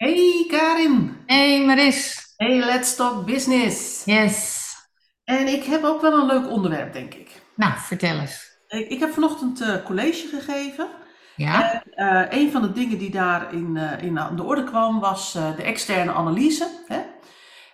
Hey 0.00 0.44
Karin, 0.48 1.16
Hey 1.26 1.64
Maris. 1.66 2.34
hey 2.36 2.58
Let's 2.64 2.96
Talk 2.96 3.26
Business. 3.26 4.02
Yes. 4.04 4.58
En 5.24 5.46
ik 5.48 5.64
heb 5.64 5.84
ook 5.84 6.00
wel 6.00 6.12
een 6.12 6.26
leuk 6.26 6.50
onderwerp, 6.50 6.92
denk 6.92 7.14
ik. 7.14 7.42
Nou, 7.56 7.72
vertel 7.76 8.18
eens. 8.18 8.58
Ik, 8.68 8.88
ik 8.88 9.00
heb 9.00 9.12
vanochtend 9.12 9.60
eh, 9.60 9.84
college 9.84 10.26
gegeven. 10.28 10.88
Ja? 11.36 11.72
En 11.72 11.82
eh, 12.30 12.38
een 12.40 12.50
van 12.50 12.62
de 12.62 12.72
dingen 12.72 12.98
die 12.98 13.10
daar 13.10 13.52
in, 13.54 13.76
eh, 13.76 14.02
in 14.02 14.18
aan 14.18 14.36
de 14.36 14.42
orde 14.42 14.64
kwam, 14.64 15.00
was 15.00 15.34
eh, 15.34 15.56
de 15.56 15.62
externe 15.62 16.12
analyse. 16.12 16.68
Hè? 16.86 17.00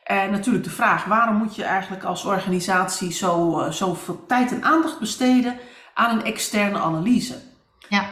En 0.04 0.30
natuurlijk 0.30 0.64
de 0.64 0.70
vraag, 0.70 1.04
waarom 1.04 1.36
moet 1.36 1.56
je 1.56 1.64
eigenlijk 1.64 2.04
als 2.04 2.24
organisatie 2.24 3.12
zo, 3.12 3.60
eh, 3.60 3.70
zoveel 3.70 4.26
tijd 4.26 4.52
en 4.52 4.62
aandacht 4.64 4.98
besteden 4.98 5.58
aan 5.94 6.18
een 6.18 6.24
externe 6.24 6.78
analyse? 6.78 7.42
Ja. 7.88 8.06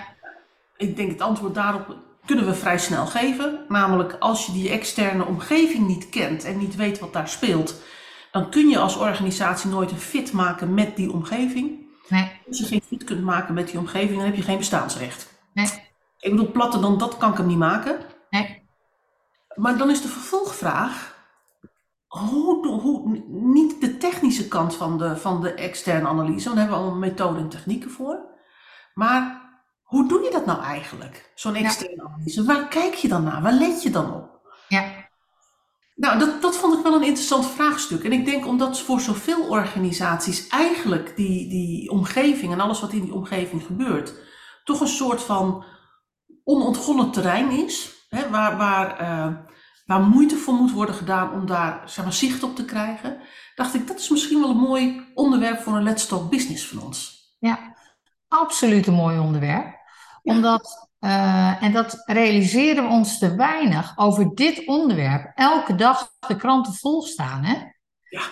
Ik 0.77 0.96
denk 0.96 1.11
het 1.11 1.21
antwoord 1.21 1.55
daarop 1.55 1.96
kunnen 2.27 2.46
we 2.46 2.54
vrij 2.54 2.79
snel 2.79 3.06
geven. 3.06 3.64
Namelijk 3.68 4.17
als 4.18 4.46
je 4.46 4.53
die 4.53 4.71
externe 4.71 5.25
omgeving 5.25 5.86
niet 5.86 6.08
kent 6.08 6.44
en 6.44 6.58
niet 6.58 6.76
weet 6.76 6.99
wat 6.99 7.12
daar 7.12 7.29
speelt, 7.29 7.82
dan 8.32 8.50
kun 8.50 8.68
je 8.68 8.79
als 8.79 8.96
organisatie 8.96 9.71
nooit 9.71 9.90
een 9.90 9.99
fit 9.99 10.32
maken 10.32 10.75
met 10.75 10.96
die 10.96 11.13
omgeving. 11.13 11.86
Nee. 12.08 12.40
Als 12.46 12.58
je 12.58 12.64
geen 12.64 12.82
fit 12.86 13.04
kunt 13.04 13.22
maken 13.22 13.54
met 13.54 13.68
die 13.68 13.79
omgeving, 13.79 14.16
dan 14.16 14.26
heb 14.26 14.36
je 14.36 14.43
geen 14.43 14.58
bestaansrecht. 14.58 15.32
Nee. 15.52 15.66
Ik 16.18 16.30
bedoel, 16.30 16.50
platter 16.50 16.80
dan 16.80 16.99
dat 16.99 17.16
kan 17.16 17.30
ik 17.30 17.36
hem 17.36 17.46
niet 17.46 17.58
maken. 17.58 17.99
Nee. 18.30 18.63
Maar 19.54 19.79
dan 19.79 19.91
is 19.91 20.02
de 20.02 20.08
vervolgvraag, 20.08 21.14
hoe, 22.07 22.68
hoe, 22.68 23.22
niet 23.29 23.80
de 23.80 23.96
technische 23.96 24.49
kant 24.49 24.75
van 24.75 24.99
de, 24.99 25.16
van 25.16 25.41
de 25.41 25.52
externe 25.52 26.08
analyse, 26.08 26.44
want 26.44 26.57
daar 26.57 26.66
hebben 26.66 26.77
we 26.77 26.82
allemaal 26.82 27.08
methoden 27.08 27.43
en 27.43 27.49
technieken 27.49 27.91
voor. 27.91 28.32
Maar 28.94 29.43
hoe 29.94 30.08
doe 30.08 30.22
je 30.22 30.30
dat 30.30 30.46
nou 30.46 30.62
eigenlijk, 30.62 31.32
zo'n 31.34 31.54
externe 31.54 32.02
analyse? 32.02 32.44
Waar 32.44 32.69
kijk 32.69 32.94
je 32.94 33.08
dan 33.08 33.25
naar? 33.25 33.42
Waar 33.42 33.52
let 33.52 33.83
je 33.83 33.91
dan 33.91 34.14
op? 34.14 34.41
Ja. 34.69 34.84
Nou, 35.94 36.19
dat, 36.19 36.42
dat 36.42 36.56
vond 36.56 36.74
ik 36.74 36.82
wel 36.82 36.94
een 36.94 37.02
interessant 37.02 37.46
vraagstuk. 37.46 38.04
En 38.04 38.12
ik 38.12 38.24
denk 38.24 38.46
omdat 38.46 38.80
voor 38.80 39.00
zoveel 39.00 39.48
organisaties 39.48 40.48
eigenlijk 40.48 41.16
die, 41.16 41.48
die 41.48 41.91
omgeving 41.91 42.52
en 42.52 42.60
alles 42.60 42.80
wat 42.80 42.92
in 42.92 43.00
die 43.00 43.14
omgeving 43.14 43.62
gebeurt, 43.62 44.14
toch 44.64 44.80
een 44.80 44.86
soort 44.86 45.22
van 45.22 45.64
onontgonnen 46.44 47.10
terrein 47.10 47.50
is, 47.50 48.06
hè, 48.08 48.30
waar, 48.30 48.56
waar, 48.56 48.98
eh, 48.98 49.34
waar 49.86 50.00
moeite 50.00 50.36
voor 50.36 50.54
moet 50.54 50.72
worden 50.72 50.94
gedaan 50.94 51.32
om 51.32 51.47
daar 51.47 51.82
zeg 51.84 52.04
maar, 52.04 52.12
zicht 52.12 52.42
op 52.42 52.56
te 52.56 52.64
krijgen, 52.64 53.19
dacht 53.54 53.74
ik, 53.74 53.86
dat 53.86 53.98
is 53.98 54.08
misschien 54.08 54.41
wel 54.41 54.50
een 54.50 54.56
mooi 54.56 55.10
onderwerp 55.14 55.60
voor 55.60 55.76
een 55.76 55.82
Let's 55.82 56.06
Talk 56.06 56.30
Business 56.30 56.69
van 56.69 56.82
ons. 56.82 57.22
Ja. 57.38 57.72
Absoluut 58.28 58.86
een 58.86 58.94
mooi 58.94 59.19
onderwerp. 59.19 59.82
Omdat, 60.25 60.89
eh, 60.98 61.62
en 61.62 61.72
dat 61.72 62.03
realiseren 62.06 62.84
we 62.84 62.91
ons 62.91 63.19
te 63.19 63.34
weinig 63.34 63.98
over 63.98 64.34
dit 64.34 64.66
onderwerp. 64.66 65.33
Elke 65.34 65.75
dag 65.75 66.11
de 66.28 66.36
kranten 66.36 66.72
vol 66.72 67.03
staan, 67.03 67.44
hè? 67.44 67.55
Ja. 68.08 68.22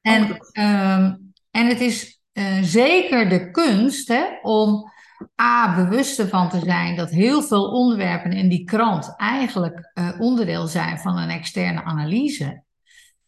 En, 0.00 0.38
ehm, 0.52 1.14
en 1.50 1.66
het 1.66 1.80
is 1.80 2.18
eh, 2.32 2.62
zeker 2.62 3.28
de 3.28 3.50
kunst 3.50 4.08
hè, 4.08 4.24
om 4.42 4.90
A, 5.42 5.74
bewust 5.74 6.18
ervan 6.18 6.48
te 6.48 6.60
zijn 6.64 6.96
dat 6.96 7.10
heel 7.10 7.42
veel 7.42 7.64
onderwerpen 7.64 8.32
in 8.32 8.48
die 8.48 8.64
krant 8.64 9.14
eigenlijk 9.16 9.90
eh, 9.94 10.20
onderdeel 10.20 10.66
zijn 10.66 10.98
van 10.98 11.18
een 11.18 11.28
externe 11.28 11.82
analyse. 11.82 12.62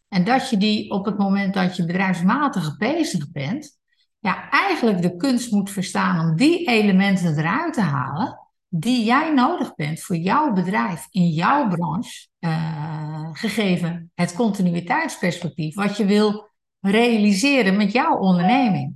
En 0.07 0.23
dat 0.23 0.49
je 0.49 0.57
die 0.57 0.91
op 0.91 1.05
het 1.05 1.17
moment 1.17 1.53
dat 1.53 1.75
je 1.75 1.85
bedrijfsmatig 1.85 2.77
bezig 2.77 3.31
bent, 3.31 3.77
ja, 4.23 4.49
eigenlijk 4.49 5.01
de 5.01 5.15
kunst 5.15 5.51
moet 5.51 5.71
verstaan 5.71 6.29
om 6.29 6.35
die 6.35 6.67
elementen 6.67 7.37
eruit 7.37 7.73
te 7.73 7.81
halen 7.81 8.39
die 8.67 9.03
jij 9.03 9.33
nodig 9.33 9.75
bent 9.75 10.01
voor 10.01 10.15
jouw 10.15 10.53
bedrijf 10.53 11.07
in 11.09 11.29
jouw 11.29 11.67
branche, 11.67 12.27
eh, 12.39 13.29
gegeven 13.33 14.11
het 14.15 14.33
continuïteitsperspectief, 14.33 15.75
wat 15.75 15.97
je 15.97 16.05
wil 16.05 16.49
realiseren 16.79 17.77
met 17.77 17.91
jouw 17.91 18.17
onderneming. 18.17 18.95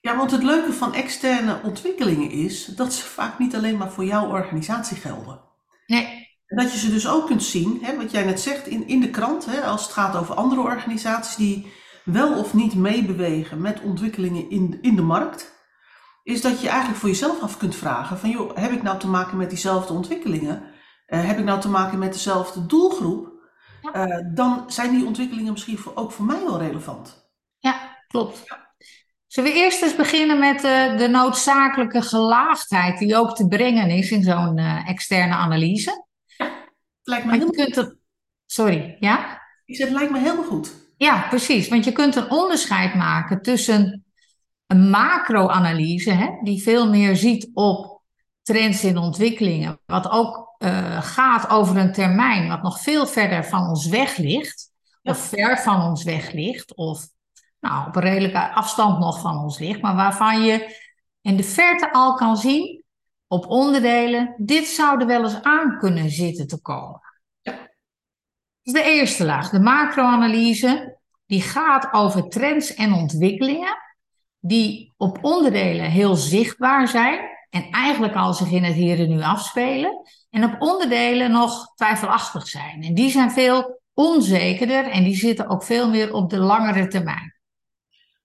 Ja, 0.00 0.16
want 0.16 0.30
het 0.30 0.42
leuke 0.42 0.72
van 0.72 0.94
externe 0.94 1.60
ontwikkelingen 1.62 2.30
is 2.30 2.64
dat 2.64 2.92
ze 2.92 3.04
vaak 3.04 3.38
niet 3.38 3.54
alleen 3.54 3.76
maar 3.76 3.90
voor 3.90 4.04
jouw 4.04 4.28
organisatie 4.28 4.96
gelden. 4.96 5.40
Nee. 5.86 6.28
Dat 6.46 6.72
je 6.72 6.78
ze 6.78 6.90
dus 6.90 7.08
ook 7.08 7.26
kunt 7.26 7.42
zien, 7.42 7.78
hè, 7.82 7.96
wat 7.96 8.10
jij 8.10 8.24
net 8.24 8.40
zegt, 8.40 8.66
in, 8.66 8.88
in 8.88 9.00
de 9.00 9.10
krant, 9.10 9.46
hè, 9.46 9.60
als 9.60 9.82
het 9.82 9.92
gaat 9.92 10.16
over 10.16 10.34
andere 10.34 10.60
organisaties 10.60 11.36
die 11.36 11.72
wel 12.04 12.38
of 12.38 12.54
niet 12.54 12.74
meebewegen 12.74 13.60
met 13.60 13.80
ontwikkelingen 13.80 14.50
in, 14.50 14.78
in 14.82 14.96
de 14.96 15.02
markt, 15.02 15.52
is 16.22 16.40
dat 16.40 16.60
je 16.60 16.68
eigenlijk 16.68 17.00
voor 17.00 17.08
jezelf 17.08 17.42
af 17.42 17.56
kunt 17.56 17.74
vragen 17.74 18.18
van, 18.18 18.30
joh, 18.30 18.56
heb 18.56 18.70
ik 18.70 18.82
nou 18.82 18.98
te 18.98 19.08
maken 19.08 19.36
met 19.36 19.50
diezelfde 19.50 19.92
ontwikkelingen? 19.92 20.62
Uh, 21.06 21.26
heb 21.26 21.38
ik 21.38 21.44
nou 21.44 21.60
te 21.60 21.68
maken 21.68 21.98
met 21.98 22.12
dezelfde 22.12 22.66
doelgroep? 22.66 23.32
Uh, 23.94 24.18
dan 24.34 24.64
zijn 24.66 24.90
die 24.90 25.06
ontwikkelingen 25.06 25.52
misschien 25.52 25.78
voor, 25.78 25.92
ook 25.94 26.12
voor 26.12 26.24
mij 26.24 26.44
wel 26.44 26.58
relevant. 26.58 27.30
Ja, 27.58 27.98
klopt. 28.08 28.42
Zullen 29.26 29.52
we 29.52 29.58
eerst 29.58 29.82
eens 29.82 29.96
beginnen 29.96 30.38
met 30.38 30.64
uh, 30.64 30.98
de 30.98 31.08
noodzakelijke 31.08 32.02
gelaagdheid 32.02 32.98
die 32.98 33.16
ook 33.16 33.36
te 33.36 33.48
brengen 33.48 33.90
is 33.90 34.10
in 34.10 34.22
zo'n 34.22 34.58
externe 34.86 35.34
analyse? 35.34 36.06
Ja, 36.36 36.52
lijkt 37.02 37.26
me 37.26 37.38
je 37.38 37.50
kunt 37.50 37.74
het... 37.74 37.96
Sorry, 38.46 38.96
ja? 39.00 39.42
Ik 39.64 39.76
zeg, 39.76 39.88
het 39.88 39.96
lijkt 39.96 40.12
me 40.12 40.18
helemaal 40.18 40.44
goed. 40.44 40.83
Ja, 41.04 41.26
precies. 41.28 41.68
Want 41.68 41.84
je 41.84 41.92
kunt 41.92 42.16
een 42.16 42.30
onderscheid 42.30 42.94
maken 42.94 43.42
tussen 43.42 44.04
een 44.66 44.90
macro-analyse, 44.90 46.40
die 46.42 46.62
veel 46.62 46.88
meer 46.90 47.16
ziet 47.16 47.50
op 47.52 48.02
trends 48.42 48.84
in 48.84 48.98
ontwikkelingen, 48.98 49.80
wat 49.86 50.10
ook 50.10 50.56
uh, 50.58 51.02
gaat 51.02 51.48
over 51.50 51.76
een 51.76 51.92
termijn 51.92 52.48
wat 52.48 52.62
nog 52.62 52.80
veel 52.80 53.06
verder 53.06 53.44
van 53.44 53.68
ons 53.68 53.86
weg 53.86 54.16
ligt, 54.16 54.70
ja. 55.02 55.10
of 55.10 55.18
ver 55.18 55.58
van 55.58 55.82
ons 55.82 56.04
weg 56.04 56.32
ligt, 56.32 56.74
of 56.74 57.06
nou, 57.60 57.88
op 57.88 57.96
een 57.96 58.02
redelijke 58.02 58.52
afstand 58.52 58.98
nog 58.98 59.20
van 59.20 59.38
ons 59.38 59.58
ligt, 59.58 59.80
maar 59.80 59.96
waarvan 59.96 60.42
je 60.42 60.80
in 61.20 61.36
de 61.36 61.44
verte 61.44 61.92
al 61.92 62.14
kan 62.14 62.36
zien 62.36 62.84
op 63.26 63.46
onderdelen, 63.46 64.34
dit 64.38 64.66
zou 64.66 65.00
er 65.00 65.06
wel 65.06 65.22
eens 65.22 65.42
aan 65.42 65.78
kunnen 65.78 66.10
zitten 66.10 66.46
te 66.46 66.60
komen. 66.60 67.03
Dat 68.64 68.74
is 68.74 68.82
de 68.82 68.90
eerste 68.90 69.24
laag. 69.24 69.50
De 69.50 69.60
macro-analyse, 69.60 70.98
die 71.26 71.42
gaat 71.42 71.92
over 71.92 72.28
trends 72.28 72.74
en 72.74 72.92
ontwikkelingen 72.92 73.76
die 74.40 74.92
op 74.96 75.18
onderdelen 75.24 75.90
heel 75.90 76.14
zichtbaar 76.14 76.88
zijn 76.88 77.20
en 77.50 77.70
eigenlijk 77.70 78.14
al 78.14 78.34
zich 78.34 78.50
in 78.50 78.64
het 78.64 78.74
hier 78.74 78.98
en 78.98 79.08
nu 79.08 79.22
afspelen 79.22 80.00
en 80.30 80.44
op 80.44 80.56
onderdelen 80.58 81.30
nog 81.30 81.74
twijfelachtig 81.74 82.48
zijn. 82.48 82.82
En 82.82 82.94
die 82.94 83.10
zijn 83.10 83.30
veel 83.30 83.80
onzekerder 83.94 84.84
en 84.84 85.04
die 85.04 85.16
zitten 85.16 85.48
ook 85.48 85.64
veel 85.64 85.90
meer 85.90 86.12
op 86.12 86.30
de 86.30 86.38
langere 86.38 86.86
termijn. 86.86 87.34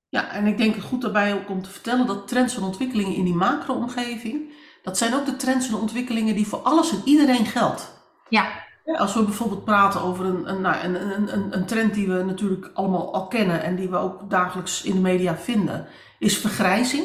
Ja, 0.09 0.31
en 0.31 0.47
ik 0.47 0.57
denk 0.57 0.75
het 0.75 0.83
goed 0.83 1.01
daarbij 1.01 1.33
ook 1.33 1.49
om 1.49 1.61
te 1.61 1.69
vertellen 1.69 2.07
dat 2.07 2.27
trends 2.27 2.55
en 2.55 2.63
ontwikkelingen 2.63 3.15
in 3.15 3.23
die 3.23 3.35
macro-omgeving, 3.35 4.53
dat 4.83 4.97
zijn 4.97 5.13
ook 5.13 5.25
de 5.25 5.35
trends 5.35 5.67
en 5.67 5.75
ontwikkelingen 5.75 6.35
die 6.35 6.47
voor 6.47 6.59
alles 6.59 6.91
en 6.91 7.01
iedereen 7.05 7.45
geldt. 7.45 7.97
Ja, 8.29 8.67
als 8.97 9.13
we 9.13 9.23
bijvoorbeeld 9.23 9.65
praten 9.65 10.01
over 10.01 10.25
een, 10.25 10.49
een, 10.49 10.61
nou, 10.61 10.83
een, 10.83 11.33
een, 11.33 11.57
een 11.57 11.65
trend 11.65 11.93
die 11.93 12.07
we 12.07 12.23
natuurlijk 12.23 12.71
allemaal 12.73 13.13
al 13.13 13.27
kennen 13.27 13.63
en 13.63 13.75
die 13.75 13.89
we 13.89 13.97
ook 13.97 14.29
dagelijks 14.29 14.83
in 14.83 14.93
de 14.93 14.99
media 14.99 15.37
vinden, 15.37 15.87
is 16.19 16.37
vergrijzing. 16.37 17.03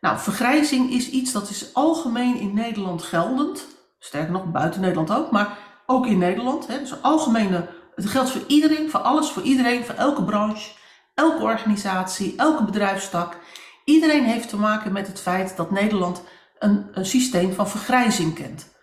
Nou, 0.00 0.18
vergrijzing 0.18 0.90
is 0.90 1.10
iets 1.10 1.32
dat 1.32 1.50
is 1.50 1.74
algemeen 1.74 2.36
in 2.36 2.54
Nederland 2.54 3.02
geldend. 3.02 3.66
Sterker 3.98 4.32
nog, 4.32 4.44
buiten 4.44 4.80
Nederland 4.80 5.10
ook, 5.10 5.30
maar 5.30 5.58
ook 5.86 6.06
in 6.06 6.18
Nederland. 6.18 6.66
Hè. 6.66 6.78
Dus 6.78 7.02
algemene, 7.02 7.68
het 7.94 8.06
geldt 8.06 8.30
voor 8.30 8.42
iedereen, 8.46 8.90
voor 8.90 9.00
alles, 9.00 9.30
voor 9.30 9.42
iedereen, 9.42 9.84
voor 9.84 9.94
elke 9.94 10.24
branche, 10.24 10.70
elke 11.14 11.42
organisatie, 11.42 12.34
elke 12.36 12.64
bedrijfstak. 12.64 13.36
Iedereen 13.84 14.24
heeft 14.24 14.48
te 14.48 14.56
maken 14.56 14.92
met 14.92 15.06
het 15.06 15.20
feit 15.20 15.56
dat 15.56 15.70
Nederland 15.70 16.22
een, 16.58 16.86
een 16.92 17.06
systeem 17.06 17.52
van 17.52 17.68
vergrijzing 17.68 18.34
kent. 18.34 18.73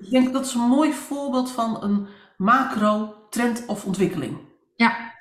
Ik 0.00 0.10
denk 0.10 0.32
dat 0.32 0.46
is 0.46 0.54
een 0.54 0.60
mooi 0.60 0.92
voorbeeld 0.92 1.50
van 1.50 1.82
een 1.82 2.06
macro-trend 2.36 3.66
of 3.66 3.84
ontwikkeling. 3.84 4.38
Ja, 4.76 5.14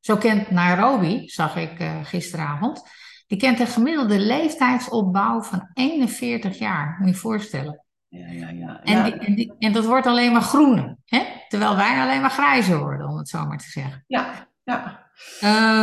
zo 0.00 0.16
kent 0.16 0.50
Nairobi, 0.50 1.28
zag 1.28 1.56
ik 1.56 1.80
uh, 1.80 2.04
gisteravond, 2.04 2.82
die 3.26 3.38
kent 3.38 3.60
een 3.60 3.66
gemiddelde 3.66 4.18
leeftijdsopbouw 4.18 5.42
van 5.42 5.70
41 5.74 6.58
jaar, 6.58 6.96
moet 6.98 7.08
je 7.08 7.14
je 7.14 7.20
voorstellen. 7.20 7.84
Ja, 8.08 8.26
ja, 8.26 8.48
ja. 8.48 8.80
En, 8.82 8.96
ja. 8.96 9.04
die, 9.04 9.14
en, 9.14 9.34
die, 9.34 9.52
en, 9.58 9.72
dat 9.72 9.84
wordt 9.84 10.06
alleen 10.06 10.32
maar 10.32 10.42
groener, 10.42 10.96
hè? 11.04 11.22
terwijl 11.48 11.76
wij 11.76 12.00
alleen 12.00 12.20
maar 12.20 12.30
grijzer 12.30 12.78
worden, 12.78 13.08
om 13.08 13.16
het 13.16 13.28
zo 13.28 13.46
maar 13.46 13.58
te 13.58 13.70
zeggen. 13.70 14.04
Ja, 14.06 14.48
ja. 14.64 15.02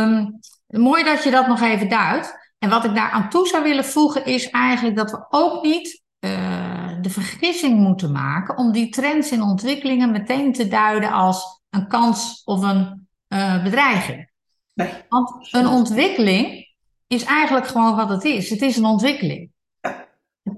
Um, 0.02 0.38
mooi 0.66 1.04
dat 1.04 1.24
je 1.24 1.30
dat 1.30 1.46
nog 1.46 1.60
even 1.60 1.88
duidt. 1.88 2.40
En 2.58 2.70
wat 2.70 2.84
ik 2.84 2.94
daar 2.94 3.10
aan 3.10 3.30
toe 3.30 3.46
zou 3.46 3.62
willen 3.62 3.84
voegen 3.84 4.24
is 4.24 4.50
eigenlijk 4.50 4.96
dat 4.96 5.10
we 5.10 5.26
ook 5.28 5.62
niet 5.62 6.02
uh, 6.20 6.61
de 7.02 7.10
vergissing 7.10 7.78
moeten 7.78 8.12
maken 8.12 8.56
om 8.56 8.72
die 8.72 8.88
trends 8.88 9.30
en 9.30 9.42
ontwikkelingen 9.42 10.10
meteen 10.10 10.52
te 10.52 10.68
duiden 10.68 11.10
als 11.10 11.62
een 11.70 11.88
kans 11.88 12.42
of 12.44 12.62
een 12.62 13.08
uh, 13.28 13.62
bedreiging. 13.62 14.30
Nee. 14.74 14.92
Want 15.08 15.48
een 15.50 15.66
ontwikkeling 15.66 16.74
is 17.06 17.24
eigenlijk 17.24 17.66
gewoon 17.66 17.96
wat 17.96 18.08
het 18.08 18.24
is. 18.24 18.50
Het 18.50 18.62
is 18.62 18.76
een 18.76 18.84
ontwikkeling. 18.84 19.50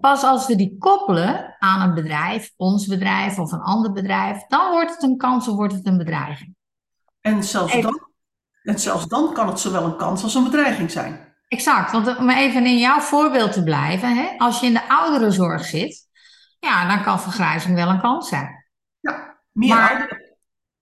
Pas 0.00 0.22
als 0.22 0.46
we 0.46 0.56
die 0.56 0.76
koppelen 0.78 1.56
aan 1.58 1.88
een 1.88 1.94
bedrijf, 1.94 2.52
ons 2.56 2.86
bedrijf 2.86 3.38
of 3.38 3.52
een 3.52 3.60
ander 3.60 3.92
bedrijf, 3.92 4.44
dan 4.48 4.70
wordt 4.70 4.90
het 4.90 5.02
een 5.02 5.16
kans 5.16 5.48
of 5.48 5.56
wordt 5.56 5.74
het 5.74 5.86
een 5.86 5.98
bedreiging. 5.98 6.54
En 7.20 7.44
zelfs, 7.44 7.72
Even- 7.72 7.90
dan, 7.90 8.08
en 8.62 8.78
zelfs 8.78 9.06
dan 9.06 9.32
kan 9.32 9.46
het 9.46 9.60
zowel 9.60 9.84
een 9.84 9.96
kans 9.96 10.22
als 10.22 10.34
een 10.34 10.44
bedreiging 10.44 10.90
zijn. 10.90 11.32
Exact, 11.48 11.92
want 11.92 12.18
om 12.18 12.30
even 12.30 12.66
in 12.66 12.78
jouw 12.78 13.00
voorbeeld 13.00 13.52
te 13.52 13.62
blijven, 13.62 14.16
hè, 14.16 14.38
als 14.38 14.60
je 14.60 14.66
in 14.66 14.72
de 14.72 14.88
ouderenzorg 14.88 15.64
zit, 15.64 16.08
ja, 16.64 16.88
dan 16.88 17.02
kan 17.02 17.20
vergrijzing 17.20 17.74
wel 17.74 17.88
een 17.88 18.00
kans 18.00 18.28
zijn. 18.28 18.66
Ja, 19.00 19.38
meer 19.52 19.68
Maar- 19.74 19.90
ouderen. 19.90 20.22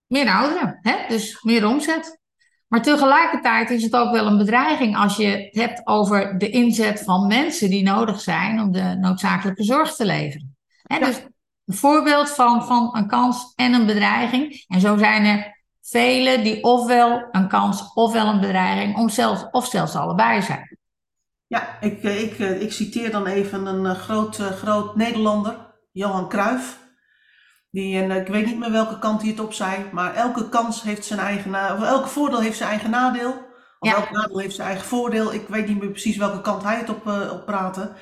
Meer 0.06 0.28
ouderen, 0.28 0.78
hè? 0.82 0.96
dus 1.08 1.42
meer 1.42 1.66
omzet. 1.66 2.20
Maar 2.68 2.82
tegelijkertijd 2.82 3.70
is 3.70 3.82
het 3.82 3.96
ook 3.96 4.12
wel 4.12 4.26
een 4.26 4.38
bedreiging 4.38 4.96
als 4.96 5.16
je 5.16 5.26
het 5.26 5.54
hebt 5.54 5.86
over 5.86 6.38
de 6.38 6.50
inzet 6.50 7.02
van 7.04 7.26
mensen 7.26 7.70
die 7.70 7.82
nodig 7.82 8.20
zijn 8.20 8.60
om 8.60 8.72
de 8.72 8.96
noodzakelijke 9.00 9.64
zorg 9.64 9.94
te 9.94 10.04
leveren. 10.04 10.56
Hè, 10.82 10.96
Ja. 10.96 11.06
Dus 11.06 11.16
een 11.64 11.74
voorbeeld 11.74 12.30
van, 12.30 12.64
van 12.64 12.96
een 12.96 13.06
kans 13.06 13.52
en 13.54 13.72
een 13.72 13.86
bedreiging. 13.86 14.64
En 14.68 14.80
zo 14.80 14.96
zijn 14.96 15.24
er 15.24 15.64
vele 15.82 16.42
die 16.42 16.62
ofwel 16.62 17.28
een 17.30 17.48
kans 17.48 17.92
ofwel 17.94 18.26
een 18.26 18.40
bedreiging 18.40 18.96
om 18.96 19.08
zelfs, 19.08 19.46
of 19.50 19.66
zelfs 19.66 19.94
allebei 19.96 20.42
zijn. 20.42 20.76
Ja, 21.46 21.80
ik, 21.80 22.02
eh, 22.02 22.22
ik, 22.22 22.38
eh, 22.38 22.60
ik 22.60 22.72
citeer 22.72 23.10
dan 23.10 23.26
even 23.26 23.66
een 23.66 23.86
eh, 23.86 24.00
groot, 24.00 24.36
groot 24.36 24.96
Nederlander, 24.96 25.71
Johan 25.92 26.28
Cruijff. 26.28 26.80
Die, 27.70 28.02
en 28.02 28.10
eh, 28.10 28.16
ik 28.20 28.26
weet 28.26 28.46
niet 28.46 28.58
meer 28.58 28.70
welke 28.70 28.98
kant 28.98 29.20
hij 29.20 29.30
het 29.30 29.40
op 29.40 29.52
zei, 29.52 29.84
maar 29.92 30.14
elke 30.14 30.48
kans 30.48 30.82
heeft 30.82 31.04
zijn 31.04 31.20
eigen, 31.20 31.54
of 31.54 31.82
elke 31.82 32.08
voordeel 32.08 32.40
heeft 32.40 32.56
zijn 32.56 32.70
eigen 32.70 32.90
nadeel. 32.90 33.50
Of 33.78 33.88
Ja. 33.90 33.94
elk 33.96 34.10
nadeel 34.10 34.38
heeft 34.38 34.54
zijn 34.54 34.68
eigen 34.68 34.86
voordeel. 34.86 35.32
Ik 35.32 35.48
weet 35.48 35.66
niet 35.68 35.78
meer 35.80 35.90
precies 35.90 36.16
welke 36.16 36.40
kant 36.40 36.62
hij 36.62 36.76
het 36.76 36.88
op, 36.88 37.06
eh, 37.06 37.32
op 37.32 37.46
praatte. 37.46 37.92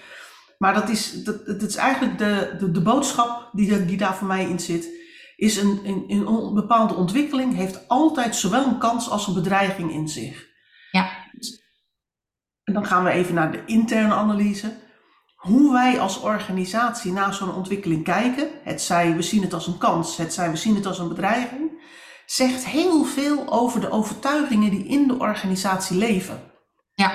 Maar 0.59 0.75
dat 0.75 0.89
is, 0.89 1.25
dat, 1.25 1.47
dat 1.47 1.63
is 1.63 1.77
eigenlijk 1.77 2.19
de, 2.19 2.57
de, 2.59 2.71
de 2.71 2.83
boodschap 2.83 3.49
die, 3.53 3.85
die 3.85 3.97
daar 3.97 4.15
voor 4.15 4.27
mij 4.27 4.45
in 4.49 4.61
zit. 4.61 4.89
Is 5.37 5.57
een, 5.57 5.81
een, 5.85 6.27
een 6.27 6.55
bepaalde 6.55 6.95
ontwikkeling 6.95 7.55
heeft 7.55 7.89
altijd 7.89 8.37
zowel 8.37 8.67
een 8.67 8.79
kans 8.79 9.11
als 9.11 9.27
een 9.27 9.35
bedreiging 9.35 9.93
in 9.93 10.09
zich. 10.09 10.47
Ja. 10.91 11.11
En 12.65 12.75
dan 12.75 12.87
gaan 12.87 13.05
we 13.05 13.11
even 13.11 13.35
naar 13.35 13.53
de 13.53 13.65
interne 13.67 14.15
analyse. 14.15 14.77
Hoe 15.41 15.73
wij 15.73 16.01
als 16.01 16.21
organisatie 16.21 17.13
naar 17.13 17.35
zo'n 17.35 17.55
ontwikkeling 17.55 18.05
kijken, 18.05 18.49
het 18.65 18.83
zij 18.83 19.15
we 19.15 19.23
zien 19.23 19.43
het 19.43 19.55
als 19.55 19.67
een 19.67 19.79
kans, 19.79 20.17
het 20.17 20.35
zij 20.35 20.51
we 20.51 20.57
zien 20.57 20.75
het 20.75 20.87
als 20.87 20.99
een 20.99 21.09
bedreiging, 21.09 21.71
zegt 22.27 22.67
heel 22.67 23.05
veel 23.05 23.53
over 23.53 23.81
de 23.81 23.91
overtuigingen 23.91 24.71
die 24.71 24.87
in 24.87 25.09
de 25.09 25.19
organisatie 25.19 25.97
leven. 25.97 26.43
Ja, 26.95 27.13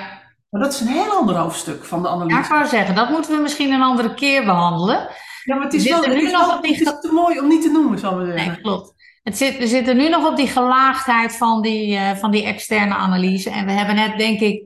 Maar 0.50 0.60
dat 0.62 0.72
is 0.72 0.80
een 0.80 0.86
heel 0.86 1.10
ander 1.10 1.36
hoofdstuk 1.36 1.84
van 1.84 2.02
de 2.02 2.08
ja 2.08 2.14
ik 2.14 2.20
analyse. 2.20 2.52
wou 2.52 2.66
zeggen, 2.66 2.94
dat 2.94 3.10
moeten 3.10 3.36
we 3.36 3.42
misschien 3.42 3.72
een 3.72 3.82
andere 3.82 4.14
keer 4.14 4.44
behandelen. 4.44 5.08
Ja, 5.44 5.54
maar 5.54 5.64
het 5.64 5.74
is 5.74 5.82
We 5.82 5.90
wel, 5.90 6.02
het 6.02 6.12
nu 6.12 6.26
is 6.26 6.32
nog 6.32 6.46
wel 6.46 6.56
op 6.56 6.62
die 6.62 6.84
te 6.84 7.10
mooi 7.12 7.40
om 7.40 7.48
niet 7.48 7.62
te 7.62 7.70
noemen, 7.70 7.98
zal 7.98 8.20
ik 8.20 8.26
zeggen. 8.26 8.52
Nee, 8.52 8.60
klopt. 8.60 8.94
Het 9.22 9.36
zit, 9.36 9.58
we 9.58 9.66
zitten 9.66 9.96
nu 9.96 10.08
nog 10.08 10.26
op 10.26 10.36
die 10.36 10.48
gelaagdheid 10.48 11.36
van 11.36 11.62
die, 11.62 11.96
eh, 11.96 12.16
van 12.16 12.30
die 12.30 12.44
externe 12.44 12.94
analyse. 12.94 13.50
En 13.50 13.66
we 13.66 13.72
hebben 13.72 13.94
net, 13.94 14.18
denk 14.18 14.40
ik, 14.40 14.64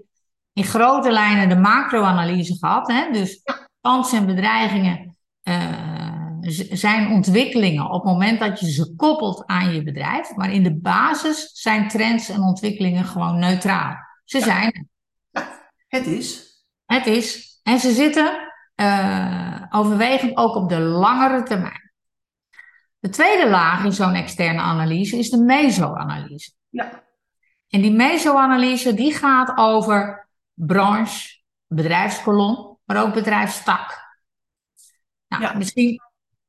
in 0.61 0.67
grote 0.67 1.11
lijnen 1.11 1.49
de 1.49 1.57
macro-analyse 1.57 2.57
gehad. 2.59 2.89
Hè? 2.89 3.11
Dus 3.13 3.43
kansen 3.81 4.19
en 4.19 4.27
bedreigingen 4.27 5.17
eh, 5.43 6.39
zijn 6.71 7.11
ontwikkelingen 7.11 7.85
op 7.85 8.03
het 8.03 8.13
moment 8.13 8.41
dat 8.41 8.61
je 8.61 8.71
ze 8.71 8.95
koppelt 8.97 9.47
aan 9.47 9.75
je 9.75 9.83
bedrijf. 9.83 10.37
Maar 10.37 10.53
in 10.53 10.63
de 10.63 10.75
basis 10.75 11.51
zijn 11.53 11.89
trends 11.89 12.29
en 12.29 12.41
ontwikkelingen 12.41 13.05
gewoon 13.05 13.39
neutraal. 13.39 13.97
Ze 14.25 14.41
zijn 14.41 14.73
er. 14.73 14.85
Het 15.89 16.07
is. 16.07 16.49
Het 16.87 17.07
is. 17.07 17.61
En 17.63 17.79
ze 17.79 17.93
zitten 17.93 18.53
eh, 18.75 19.63
overwegend 19.71 20.37
ook 20.37 20.55
op 20.55 20.69
de 20.69 20.81
langere 20.81 21.43
termijn. 21.43 21.93
De 22.99 23.09
tweede 23.09 23.51
laag 23.51 23.85
in 23.85 23.93
zo'n 23.93 24.15
externe 24.15 24.61
analyse 24.61 25.19
is 25.19 25.31
de 25.31 25.43
meso-analyse. 25.43 26.53
Ja, 26.69 27.03
En 27.69 27.81
die 27.81 27.93
meso-analyse 27.93 28.95
die 28.95 29.15
gaat 29.15 29.59
over 29.59 30.20
branche, 30.67 31.43
bedrijfskolom, 31.67 32.79
maar 32.85 33.03
ook 33.03 33.15
bedrijfstak. 33.15 34.09
Nou, 35.29 35.43
Ja. 35.43 35.55
misschien 35.55 36.01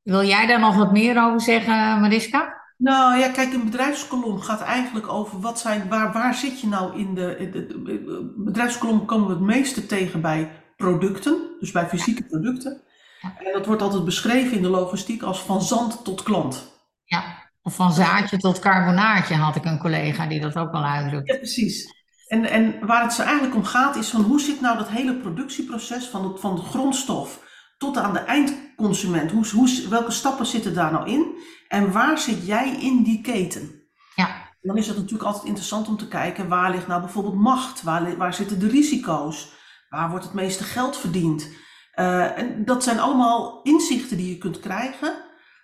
wil 0.02 0.24
jij 0.24 0.46
daar 0.46 0.60
nog 0.60 0.76
wat 0.76 0.92
meer 0.92 1.24
over 1.24 1.42
zeggen, 1.42 2.02
Mariska? 2.02 2.60
Nou 2.78 3.18
ja, 3.20 3.30
kijk, 3.30 3.54
een 3.54 3.66
bedrijfskolom 3.66 4.40
gaat 4.40 4.62
eigenlijk 4.62 5.08
over 5.08 5.40
wat 5.40 5.60
zijn, 5.60 5.90
waar, 5.90 6.12
waar 6.12 6.34
zit 6.34 6.62
je 6.62 6.68
nou 6.68 7.00
in 7.00 7.14
de, 7.16 7.38
in 7.38 7.52
de, 7.52 8.34
bedrijfskolom 8.38 9.06
komen 9.06 9.28
we 9.28 9.34
het 9.34 9.42
meeste 9.42 9.86
tegen 9.86 10.22
bij 10.22 10.52
producten, 10.76 11.56
dus 11.60 11.72
bij 11.72 11.88
fysieke 11.88 12.24
producten. 12.24 12.82
Ja. 13.22 13.38
En 13.38 13.54
dat 13.54 13.66
wordt 13.66 13.82
altijd 13.82 14.06
beschreven 14.06 14.58
in 14.58 14.62
de 14.62 14.70
logistiek 14.70 15.22
als 15.22 15.42
van 15.42 15.62
zand 15.62 16.04
tot 16.04 16.24
klant. 16.24 16.80
Ja. 17.04 17.50
Of 17.62 17.76
van 17.76 17.94
zaadje 17.94 18.38
tot 18.38 18.60
carbonaatje 18.60 19.36
had 19.36 19.56
ik 19.56 19.66
een 19.66 19.80
collega 19.80 20.28
die 20.28 20.40
dat 20.40 20.56
ook 20.56 20.72
wel 20.72 20.84
uitdrukt. 20.84 21.28
Ja, 21.28 21.36
precies. 21.38 22.01
En, 22.32 22.46
en 22.46 22.86
waar 22.86 23.02
het 23.02 23.14
zo 23.14 23.22
eigenlijk 23.22 23.56
om 23.56 23.64
gaat 23.64 23.96
is 23.96 24.10
van 24.10 24.22
hoe 24.22 24.42
zit 24.42 24.62
nou 24.62 24.78
dat 24.78 24.90
hele 24.90 25.16
productieproces 25.16 26.08
van, 26.08 26.32
het, 26.32 26.40
van 26.40 26.56
de 26.56 26.62
grondstof 26.62 27.44
tot 27.78 27.98
aan 27.98 28.14
de 28.14 28.20
eindconsument? 28.20 29.32
Hoe, 29.32 29.48
hoe, 29.50 29.88
welke 29.90 30.12
stappen 30.12 30.46
zitten 30.46 30.74
daar 30.74 30.92
nou 30.92 31.10
in? 31.10 31.38
En 31.68 31.92
waar 31.92 32.18
zit 32.18 32.46
jij 32.46 32.70
in 32.70 33.04
die 33.04 33.22
keten? 33.22 33.82
Ja. 34.16 34.50
Dan 34.62 34.78
is 34.78 34.88
het 34.88 34.96
natuurlijk 34.96 35.24
altijd 35.24 35.46
interessant 35.46 35.88
om 35.88 35.98
te 35.98 36.08
kijken 36.08 36.48
waar 36.48 36.72
ligt 36.72 36.88
nou 36.88 37.02
bijvoorbeeld 37.02 37.36
macht? 37.36 37.84
Waar, 37.84 38.18
waar 38.18 38.34
zitten 38.34 38.60
de 38.60 38.68
risico's? 38.68 39.54
Waar 39.90 40.10
wordt 40.10 40.26
het 40.26 40.34
meeste 40.34 40.64
geld 40.64 40.98
verdiend? 40.98 41.50
Eh, 41.92 42.38
en 42.38 42.66
dat 42.66 42.84
zijn 42.84 43.00
allemaal 43.00 43.62
inzichten 43.64 44.18
die 44.18 44.30
je 44.30 44.38
kunt 44.38 44.60
krijgen, 44.60 45.14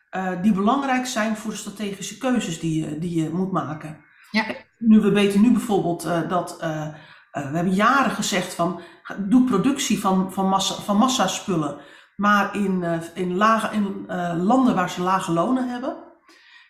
eh, 0.09 0.41
die 0.41 0.53
belangrijk 0.53 1.05
zijn 1.05 1.37
voor 1.37 1.51
de 1.51 1.57
strategische 1.57 2.17
keuzes 2.17 2.59
die 2.59 2.85
je, 2.85 2.99
die 2.99 3.23
je 3.23 3.29
moet 3.29 3.51
maken. 3.51 4.05
Ja. 4.31 4.45
Nu, 4.77 4.99
we 4.99 5.11
weten 5.11 5.41
nu 5.41 5.51
bijvoorbeeld 5.51 6.05
eh, 6.05 6.29
dat, 6.29 6.57
eh, 6.59 6.87
we 7.31 7.55
hebben 7.55 7.73
jaren 7.73 8.11
gezegd 8.11 8.53
van, 8.53 8.81
doe 9.17 9.43
productie 9.43 9.99
van, 9.99 10.33
van, 10.33 10.47
massa, 10.49 10.73
van 10.73 10.97
massaspullen, 10.97 11.77
maar 12.15 12.55
in, 12.55 13.01
in, 13.13 13.35
lage, 13.35 13.75
in 13.75 14.05
landen 14.43 14.75
waar 14.75 14.89
ze 14.89 15.01
lage 15.01 15.31
lonen 15.31 15.69
hebben. 15.69 15.95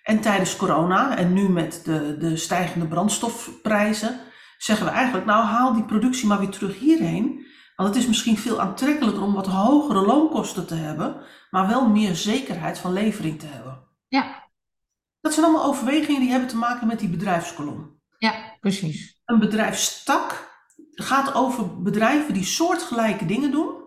En 0.03 0.21
tijdens 0.21 0.55
corona 0.55 1.17
en 1.17 1.33
nu 1.33 1.49
met 1.49 1.81
de, 1.83 2.17
de 2.17 2.37
stijgende 2.37 2.87
brandstofprijzen, 2.87 4.19
zeggen 4.57 4.85
we 4.85 4.91
eigenlijk, 4.91 5.25
nou 5.25 5.45
haal 5.45 5.73
die 5.73 5.85
productie 5.85 6.27
maar 6.27 6.39
weer 6.39 6.49
terug 6.49 6.79
hierheen. 6.79 7.45
Want 7.75 7.89
het 7.89 7.97
is 7.97 8.07
misschien 8.07 8.37
veel 8.37 8.61
aantrekkelijker 8.61 9.23
om 9.23 9.33
wat 9.33 9.47
hogere 9.47 10.01
loonkosten 10.05 10.67
te 10.67 10.75
hebben, 10.75 11.21
maar 11.49 11.67
wel 11.67 11.89
meer 11.89 12.15
zekerheid 12.15 12.79
van 12.79 12.93
levering 12.93 13.39
te 13.39 13.45
hebben. 13.45 13.83
Ja. 14.07 14.49
Dat 15.21 15.33
zijn 15.33 15.45
allemaal 15.45 15.65
overwegingen 15.65 16.21
die 16.21 16.29
hebben 16.29 16.49
te 16.49 16.57
maken 16.57 16.87
met 16.87 16.99
die 16.99 17.09
bedrijfskolom. 17.09 17.96
Ja, 18.17 18.57
precies. 18.59 19.21
Een 19.25 19.39
bedrijfstak 19.39 20.55
gaat 20.91 21.33
over 21.33 21.81
bedrijven 21.81 22.33
die 22.33 22.43
soortgelijke 22.43 23.25
dingen 23.25 23.51
doen. 23.51 23.85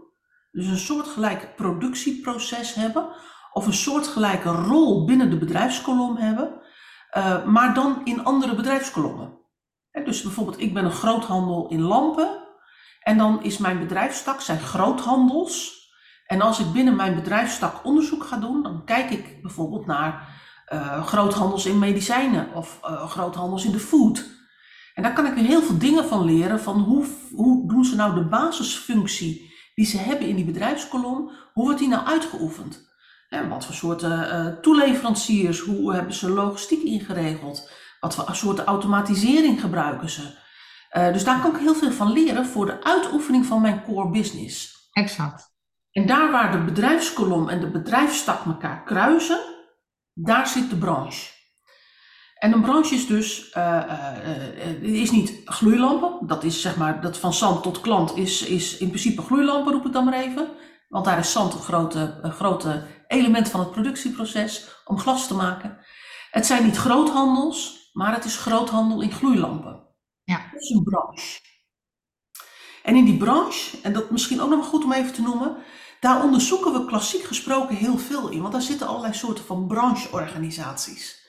Dus 0.50 0.66
een 0.66 0.78
soortgelijk 0.78 1.56
productieproces 1.56 2.74
hebben. 2.74 3.08
Of 3.52 3.66
een 3.66 3.72
soortgelijke 3.72 4.48
rol 4.50 5.04
binnen 5.04 5.30
de 5.30 5.38
bedrijfskolom 5.38 6.16
hebben. 6.16 6.58
eh, 7.10 7.44
maar 7.44 7.74
dan 7.74 8.00
in 8.04 8.24
andere 8.24 8.54
bedrijfskolommen. 8.54 9.38
Dus 10.04 10.22
bijvoorbeeld, 10.22 10.60
ik 10.60 10.74
ben 10.74 10.84
een 10.84 10.90
groothandel 10.92 11.68
in 11.68 11.80
lampen. 11.80 12.48
En 13.00 13.18
dan 13.18 13.42
is 13.42 13.58
mijn 13.58 13.78
bedrijfstak 13.78 14.40
zijn 14.40 14.58
groothandels. 14.60 15.78
En 16.26 16.40
als 16.40 16.58
ik 16.58 16.72
binnen 16.72 16.96
mijn 16.96 17.14
bedrijfstak 17.14 17.84
onderzoek 17.84 18.24
ga 18.24 18.36
doen, 18.36 18.62
dan 18.62 18.84
kijk 18.84 19.10
ik 19.10 19.42
bijvoorbeeld 19.42 19.86
naar 19.86 20.29
eh, 20.70 21.06
groothandels 21.06 21.66
in 21.66 21.78
medicijnen 21.78 22.54
of 22.54 22.78
eh, 22.82 23.10
groothandels 23.10 23.64
in 23.64 23.72
de 23.72 23.78
food. 23.78 24.28
En 24.94 25.02
daar 25.02 25.12
kan 25.12 25.26
ik 25.26 25.34
weer 25.34 25.44
heel 25.44 25.62
veel 25.62 25.78
dingen 25.78 26.04
van 26.04 26.24
leren 26.24 26.60
van 26.60 26.80
hoe, 26.80 27.06
hoe 27.34 27.68
doen 27.68 27.84
ze 27.84 27.96
nou 27.96 28.14
de 28.14 28.24
basisfunctie 28.24 29.52
die 29.74 29.86
ze 29.86 29.98
hebben 29.98 30.28
in 30.28 30.36
die 30.36 30.44
bedrijfskolom, 30.44 31.30
hoe 31.52 31.64
wordt 31.64 31.78
die 31.78 31.88
nou 31.88 32.06
uitgeoefend? 32.06 32.88
En 33.28 33.48
wat 33.48 33.64
voor 33.64 33.74
soorten 33.74 34.30
eh, 34.30 34.46
toeleveranciers, 34.46 35.60
hoe 35.60 35.94
hebben 35.94 36.14
ze 36.14 36.30
logistiek 36.30 36.82
ingeregeld? 36.82 37.70
Wat 38.00 38.14
voor 38.14 38.34
soorten 38.34 38.64
automatisering 38.64 39.60
gebruiken 39.60 40.08
ze? 40.08 40.38
Dus 41.12 41.24
daar 41.24 41.40
kan 41.40 41.50
ik 41.50 41.60
heel 41.60 41.74
veel 41.74 41.92
van 41.92 42.12
leren 42.12 42.46
voor 42.46 42.66
de 42.66 42.84
uitoefening 42.84 43.46
van 43.46 43.60
mijn 43.60 43.82
core 43.82 44.10
business. 44.10 44.88
Exact. 44.92 45.54
En 45.92 46.06
daar 46.06 46.30
waar 46.30 46.52
de 46.52 46.64
bedrijfskolom 46.64 47.48
en 47.48 47.60
de 47.60 47.70
bedrijfstak 47.70 48.44
elkaar 48.44 48.84
kruisen, 48.84 49.59
daar 50.14 50.46
zit 50.46 50.70
de 50.70 50.76
branche. 50.76 51.38
En 52.34 52.52
een 52.52 52.62
branche 52.62 52.94
is 52.94 53.06
dus, 53.06 53.50
eh, 53.50 54.82
is 54.82 55.10
niet 55.10 55.40
gloeilampen. 55.44 56.26
Dat 56.26 56.44
is 56.44 56.60
zeg 56.60 56.76
maar, 56.76 57.00
dat 57.00 57.18
van 57.18 57.34
zand 57.34 57.62
tot 57.62 57.80
klant 57.80 58.16
is, 58.16 58.42
is 58.42 58.76
in 58.76 58.88
principe 58.88 59.22
gloeilampen, 59.22 59.72
roep 59.72 59.86
ik 59.86 59.92
dan 59.92 60.04
maar 60.04 60.20
even. 60.20 60.48
Want 60.88 61.04
daar 61.04 61.18
is 61.18 61.32
zand 61.32 61.54
een 61.54 61.60
grote, 61.60 62.18
een 62.22 62.32
grote 62.32 62.86
element 63.06 63.48
van 63.48 63.60
het 63.60 63.70
productieproces 63.70 64.82
om 64.84 64.98
glas 64.98 65.26
te 65.26 65.34
maken. 65.34 65.78
Het 66.30 66.46
zijn 66.46 66.64
niet 66.64 66.76
groothandels, 66.76 67.90
maar 67.92 68.14
het 68.14 68.24
is 68.24 68.36
groothandel 68.36 69.00
in 69.00 69.12
gloeilampen. 69.12 69.88
Ja. 70.24 70.48
Dat 70.52 70.62
is 70.62 70.70
een 70.70 70.82
branche. 70.82 71.40
En 72.82 72.96
in 72.96 73.04
die 73.04 73.16
branche, 73.16 73.78
en 73.82 73.92
dat 73.92 74.10
misschien 74.10 74.40
ook 74.40 74.50
nog 74.50 74.66
goed 74.66 74.84
om 74.84 74.92
even 74.92 75.12
te 75.12 75.22
noemen, 75.22 75.56
Daar 76.00 76.22
onderzoeken 76.22 76.72
we 76.72 76.84
klassiek 76.84 77.22
gesproken 77.22 77.76
heel 77.76 77.98
veel 77.98 78.28
in, 78.28 78.40
want 78.40 78.52
daar 78.52 78.62
zitten 78.62 78.86
allerlei 78.86 79.14
soorten 79.14 79.44
van 79.44 79.66
brancheorganisaties. 79.66 81.28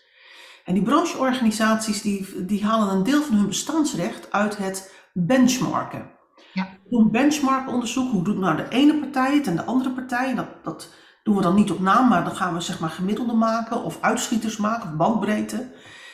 En 0.66 0.74
die 0.74 0.84
brancheorganisaties 0.84 2.02
die, 2.02 2.46
die 2.46 2.66
halen 2.66 2.96
een 2.96 3.04
deel 3.04 3.22
van 3.22 3.36
hun 3.36 3.48
bestaansrecht 3.48 4.32
uit 4.32 4.58
het 4.58 4.94
benchmarken. 5.14 6.12
Ja. 6.54 6.68
Doen 6.90 7.12
benchmarkonderzoek, 7.12 8.12
hoe 8.12 8.24
doet 8.24 8.38
nou 8.38 8.56
de 8.56 8.70
ene 8.70 9.00
partij 9.00 9.36
het 9.36 9.48
en 9.48 9.56
de 9.56 9.64
andere 9.64 9.90
partij? 9.92 10.36
Dat, 10.36 10.64
dat 10.64 10.90
doen 11.24 11.36
we 11.36 11.42
dan 11.42 11.56
niet 11.56 11.72
op 11.72 11.80
naam, 11.80 12.08
maar 12.08 12.24
dan 12.24 12.36
gaan 12.36 12.54
we 12.54 12.62
zeg 12.62 12.80
maar 12.80 12.90
gemiddelde 12.90 13.34
maken 13.34 13.84
of 13.84 13.98
uitschieters 14.02 14.58
maken 14.58 14.90
of 14.90 14.96
bandbreedte. 14.96 15.72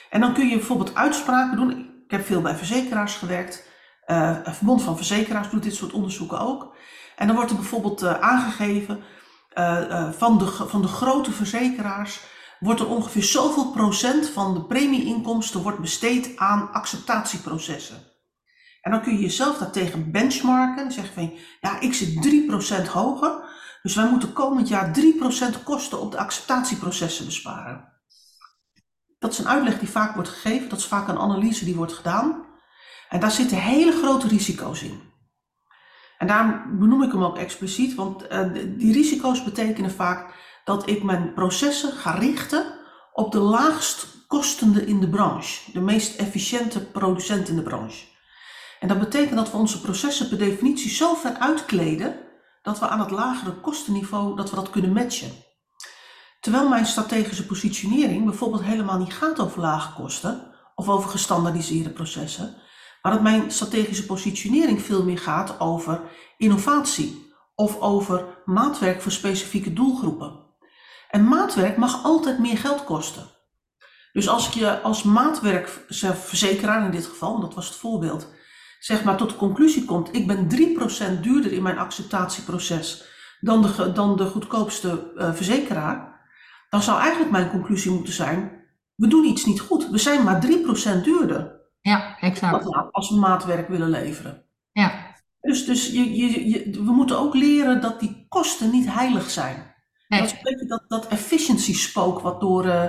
En 0.10 0.22
dan 0.22 0.34
kun 0.34 0.48
je 0.48 0.56
bijvoorbeeld 0.56 0.96
uitspraken 0.96 1.58
doen. 1.58 1.72
Ik 2.06 2.12
heb 2.12 2.26
veel 2.26 2.42
bij 2.42 2.56
verzekeraars 2.56 3.16
gewerkt. 3.16 3.70
Uh, 4.08 4.38
Verbond 4.44 4.82
van 4.82 4.96
Verzekeraars 4.96 5.50
doet 5.50 5.64
dit 5.64 5.76
soort 5.76 5.94
onderzoeken 5.94 6.40
ook. 6.40 6.76
En 7.18 7.28
dan 7.28 7.36
wordt 7.36 7.52
er 7.52 7.58
bijvoorbeeld 7.58 8.04
uh, 8.04 8.20
aangegeven 8.20 9.04
uh, 9.54 10.12
van, 10.12 10.38
de, 10.38 10.46
van 10.46 10.82
de 10.82 10.88
grote 10.88 11.32
verzekeraars 11.32 12.20
wordt 12.60 12.80
er 12.80 12.88
ongeveer 12.88 13.24
zoveel 13.24 13.72
procent 13.72 14.30
van 14.30 14.54
de 14.54 14.66
premieinkomsten 14.66 15.62
wordt 15.62 15.80
besteed 15.80 16.38
aan 16.38 16.72
acceptatieprocessen. 16.72 17.98
En 18.82 18.92
dan 18.92 19.02
kun 19.02 19.14
je 19.14 19.22
jezelf 19.22 19.58
daartegen 19.58 20.12
benchmarken 20.12 20.84
en 20.84 20.92
zeggen 20.92 21.14
van 21.14 21.38
ja, 21.60 21.80
ik 21.80 21.94
zit 21.94 22.28
3% 22.88 22.92
hoger, 22.92 23.44
dus 23.82 23.96
wij 23.96 24.10
moeten 24.10 24.34
komend 24.34 24.68
jaar 24.68 24.96
3% 25.00 25.64
kosten 25.64 26.02
op 26.02 26.12
de 26.12 26.18
acceptatieprocessen 26.18 27.26
besparen. 27.26 27.94
Dat 29.20 29.32
is 29.32 29.38
een 29.38 29.48
uitleg 29.48 29.80
die 29.80 29.90
vaak 29.90 30.14
wordt 30.14 30.30
gegeven, 30.30 30.70
dat 30.70 30.80
is 30.80 30.86
vaak 30.86 31.08
een 31.08 31.20
analyse 31.20 31.66
die 31.66 31.76
wordt 31.76 31.94
gedaan. 31.94 32.46
En 33.10 33.20
daar 33.20 33.32
zitten 33.32 33.58
hele 33.58 33.92
grote 33.92 34.28
risico's 34.28 34.82
in. 34.82 35.07
En 36.18 36.28
daarom 36.28 36.80
benoem 36.80 37.04
ik 37.04 37.12
hem 37.12 37.24
ook 37.24 37.38
expliciet, 37.38 37.96
want 37.96 38.32
uh, 38.32 38.54
die 38.78 38.94
risico's 38.94 39.44
betekenen 39.44 39.92
vaak 39.92 40.34
dat 40.64 40.90
ik 40.90 41.04
mijn 41.04 41.34
processen 41.34 41.92
ga 41.92 42.12
richten 42.12 42.66
op 43.14 43.32
de 43.32 43.40
laagst 43.40 44.08
kostende 44.28 44.86
in 44.86 45.00
de 45.00 45.10
branche, 45.10 45.72
de 45.72 45.80
meest 45.80 46.20
efficiënte 46.20 46.86
producent 46.86 47.50
in 47.50 47.56
de 47.56 47.62
branche. 47.62 48.06
En 48.80 48.88
dat 48.88 49.00
betekent 49.00 49.36
dat 49.36 49.52
we 49.52 49.58
onze 49.58 49.82
processen 49.82 50.30
per 50.30 50.38
definitie 50.38 50.90
zo 50.90 51.14
ver 51.14 51.34
uitkleden 51.34 52.16
dat 52.62 52.80
we 52.80 52.88
aan 52.88 53.00
het 53.00 53.12
lagere 53.12 53.54
kostenniveau 53.54 54.36
dat 54.36 54.50
we 54.50 54.56
dat 54.56 54.70
kunnen 54.70 54.94
matchen. 54.94 55.32
Terwijl 56.40 56.70
mijn 56.70 56.86
strategische 56.86 57.46
positionering 57.46 58.26
bijvoorbeeld 58.26 58.64
helemaal 58.64 58.98
niet 58.98 59.14
gaat 59.14 59.40
over 59.40 59.62
lage 59.62 59.94
kosten 59.94 60.54
of 60.76 60.90
over 60.90 61.10
gestandaardiseerde 61.10 61.90
processen, 61.90 62.56
maar 63.02 63.12
dat 63.12 63.22
mijn 63.22 63.52
strategische 63.52 64.06
positionering 64.06 64.82
veel 64.82 65.04
meer 65.04 65.20
gaat 65.20 65.60
over 65.60 66.02
innovatie 66.38 67.34
of 67.56 67.80
over 67.80 68.42
maatwerk 68.46 69.02
voor 69.02 69.12
specifieke 69.12 69.74
doelgroepen. 69.74 70.46
En 71.10 71.28
maatwerk 71.28 71.78
mag 71.78 72.04
altijd 72.04 72.40
meer 72.40 72.58
geld 72.58 72.84
kosten. 72.84 73.30
Dus 74.12 74.30
als 74.30 74.48
ik 74.48 74.54
je 74.54 74.82
als 74.82 75.04
maatwerkverzekeraar 75.04 76.86
in 76.86 76.92
dit 76.92 77.06
geval, 77.06 77.40
dat 77.40 77.54
was 77.54 77.68
het 77.68 77.76
voorbeeld, 77.76 78.28
zeg 78.80 79.04
maar 79.04 79.18
tot 79.18 79.30
de 79.30 79.36
conclusie 79.36 79.86
komt, 79.86 80.16
ik 80.16 80.28
ben 80.28 80.48
3% 81.18 81.20
duurder 81.22 81.52
in 81.52 81.62
mijn 81.62 81.78
acceptatieproces 81.78 83.04
dan 83.40 83.62
de, 83.62 83.92
dan 83.94 84.18
de 84.18 84.26
goedkoopste 84.26 85.12
uh, 85.16 85.34
verzekeraar, 85.34 86.26
dan 86.70 86.82
zou 86.82 87.00
eigenlijk 87.00 87.32
mijn 87.32 87.50
conclusie 87.50 87.92
moeten 87.92 88.14
zijn, 88.14 88.66
we 88.96 89.08
doen 89.08 89.26
iets 89.26 89.46
niet 89.46 89.60
goed. 89.60 89.90
We 89.90 89.98
zijn 89.98 90.24
maar 90.24 90.46
3% 90.46 91.02
duurder. 91.04 91.57
Ja, 91.88 92.18
exact. 92.20 92.92
Als 92.92 93.10
we 93.10 93.16
maatwerk 93.16 93.68
willen 93.68 93.90
leveren. 93.90 94.44
Ja. 94.72 95.16
Dus, 95.42 95.66
dus 95.66 95.88
je, 95.88 96.16
je, 96.18 96.50
je, 96.50 96.72
we 96.72 96.92
moeten 96.92 97.20
ook 97.20 97.36
leren 97.36 97.82
dat 97.82 98.00
die 98.00 98.26
kosten 98.30 98.72
niet 98.72 98.94
heilig 98.94 99.30
zijn. 99.30 99.76
Nee. 100.08 100.20
Dat 100.20 100.30
is 100.30 100.36
een 100.36 100.44
beetje 100.44 100.66
dat, 100.66 100.84
dat 100.88 101.08
efficiency 101.08 101.74
spook 101.74 102.20
wat 102.20 102.40
door, 102.40 102.66
uh, 102.66 102.84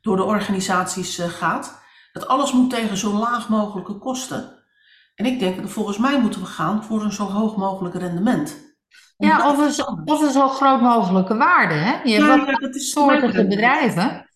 door 0.00 0.16
de 0.16 0.22
organisaties 0.22 1.18
uh, 1.18 1.26
gaat. 1.26 1.80
Dat 2.12 2.28
alles 2.28 2.52
moet 2.52 2.70
tegen 2.70 2.96
zo 2.96 3.12
laag 3.12 3.48
mogelijke 3.48 3.98
kosten. 3.98 4.64
En 5.14 5.26
ik 5.26 5.38
denk 5.38 5.56
dat 5.56 5.70
volgens 5.70 5.98
mij 5.98 6.20
moeten 6.20 6.40
we 6.40 6.46
gaan 6.46 6.84
voor 6.84 7.02
een 7.02 7.12
zo 7.12 7.24
hoog 7.24 7.56
mogelijk 7.56 7.94
rendement. 7.94 8.76
Ja, 9.16 9.50
of 9.50 9.78
een, 9.78 10.08
of 10.08 10.22
een 10.22 10.32
zo 10.32 10.48
groot 10.48 10.80
mogelijke 10.80 11.36
waarde. 11.36 11.74
Hè? 11.74 12.02
Je 12.02 12.22
hebt 12.22 12.46
ja, 12.46 12.68
ja, 12.68 12.78
soortige 12.78 13.46
bedrijven. 13.46 14.27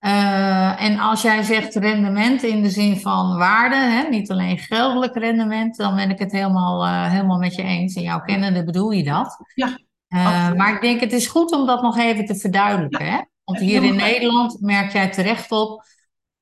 Uh, 0.00 0.82
en 0.82 0.98
als 0.98 1.22
jij 1.22 1.42
zegt 1.42 1.74
rendement 1.74 2.42
in 2.42 2.62
de 2.62 2.70
zin 2.70 3.00
van 3.00 3.36
waarde, 3.36 3.76
hè, 3.76 4.08
niet 4.08 4.30
alleen 4.30 4.58
geldelijk 4.58 5.14
rendement, 5.14 5.76
dan 5.76 5.94
ben 5.94 6.10
ik 6.10 6.18
het 6.18 6.32
helemaal, 6.32 6.86
uh, 6.86 7.10
helemaal 7.10 7.38
met 7.38 7.54
je 7.54 7.62
eens. 7.62 7.94
En 7.94 8.02
jouw 8.02 8.20
kennende 8.20 8.64
bedoel 8.64 8.90
je 8.90 9.04
dat. 9.04 9.36
Ja. 9.54 9.78
Uh, 10.08 10.52
maar 10.52 10.74
ik 10.74 10.80
denk 10.80 11.00
het 11.00 11.12
is 11.12 11.26
goed 11.26 11.52
om 11.52 11.66
dat 11.66 11.82
nog 11.82 11.98
even 11.98 12.24
te 12.24 12.34
verduidelijken. 12.34 13.06
Hè? 13.06 13.20
Want 13.44 13.58
hier 13.58 13.82
in 13.82 13.96
Nederland 13.96 14.60
merk 14.60 14.92
jij 14.92 15.10
terecht 15.10 15.52
op, 15.52 15.84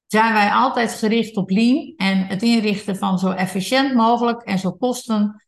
zijn 0.06 0.32
wij 0.32 0.50
altijd 0.50 0.92
gericht 0.92 1.36
op 1.36 1.50
lean 1.50 1.94
en 1.96 2.26
het 2.26 2.42
inrichten 2.42 2.96
van 2.96 3.18
zo 3.18 3.30
efficiënt 3.30 3.94
mogelijk 3.94 4.42
en 4.42 4.58
zo 4.58 4.72
kosten, 4.72 5.44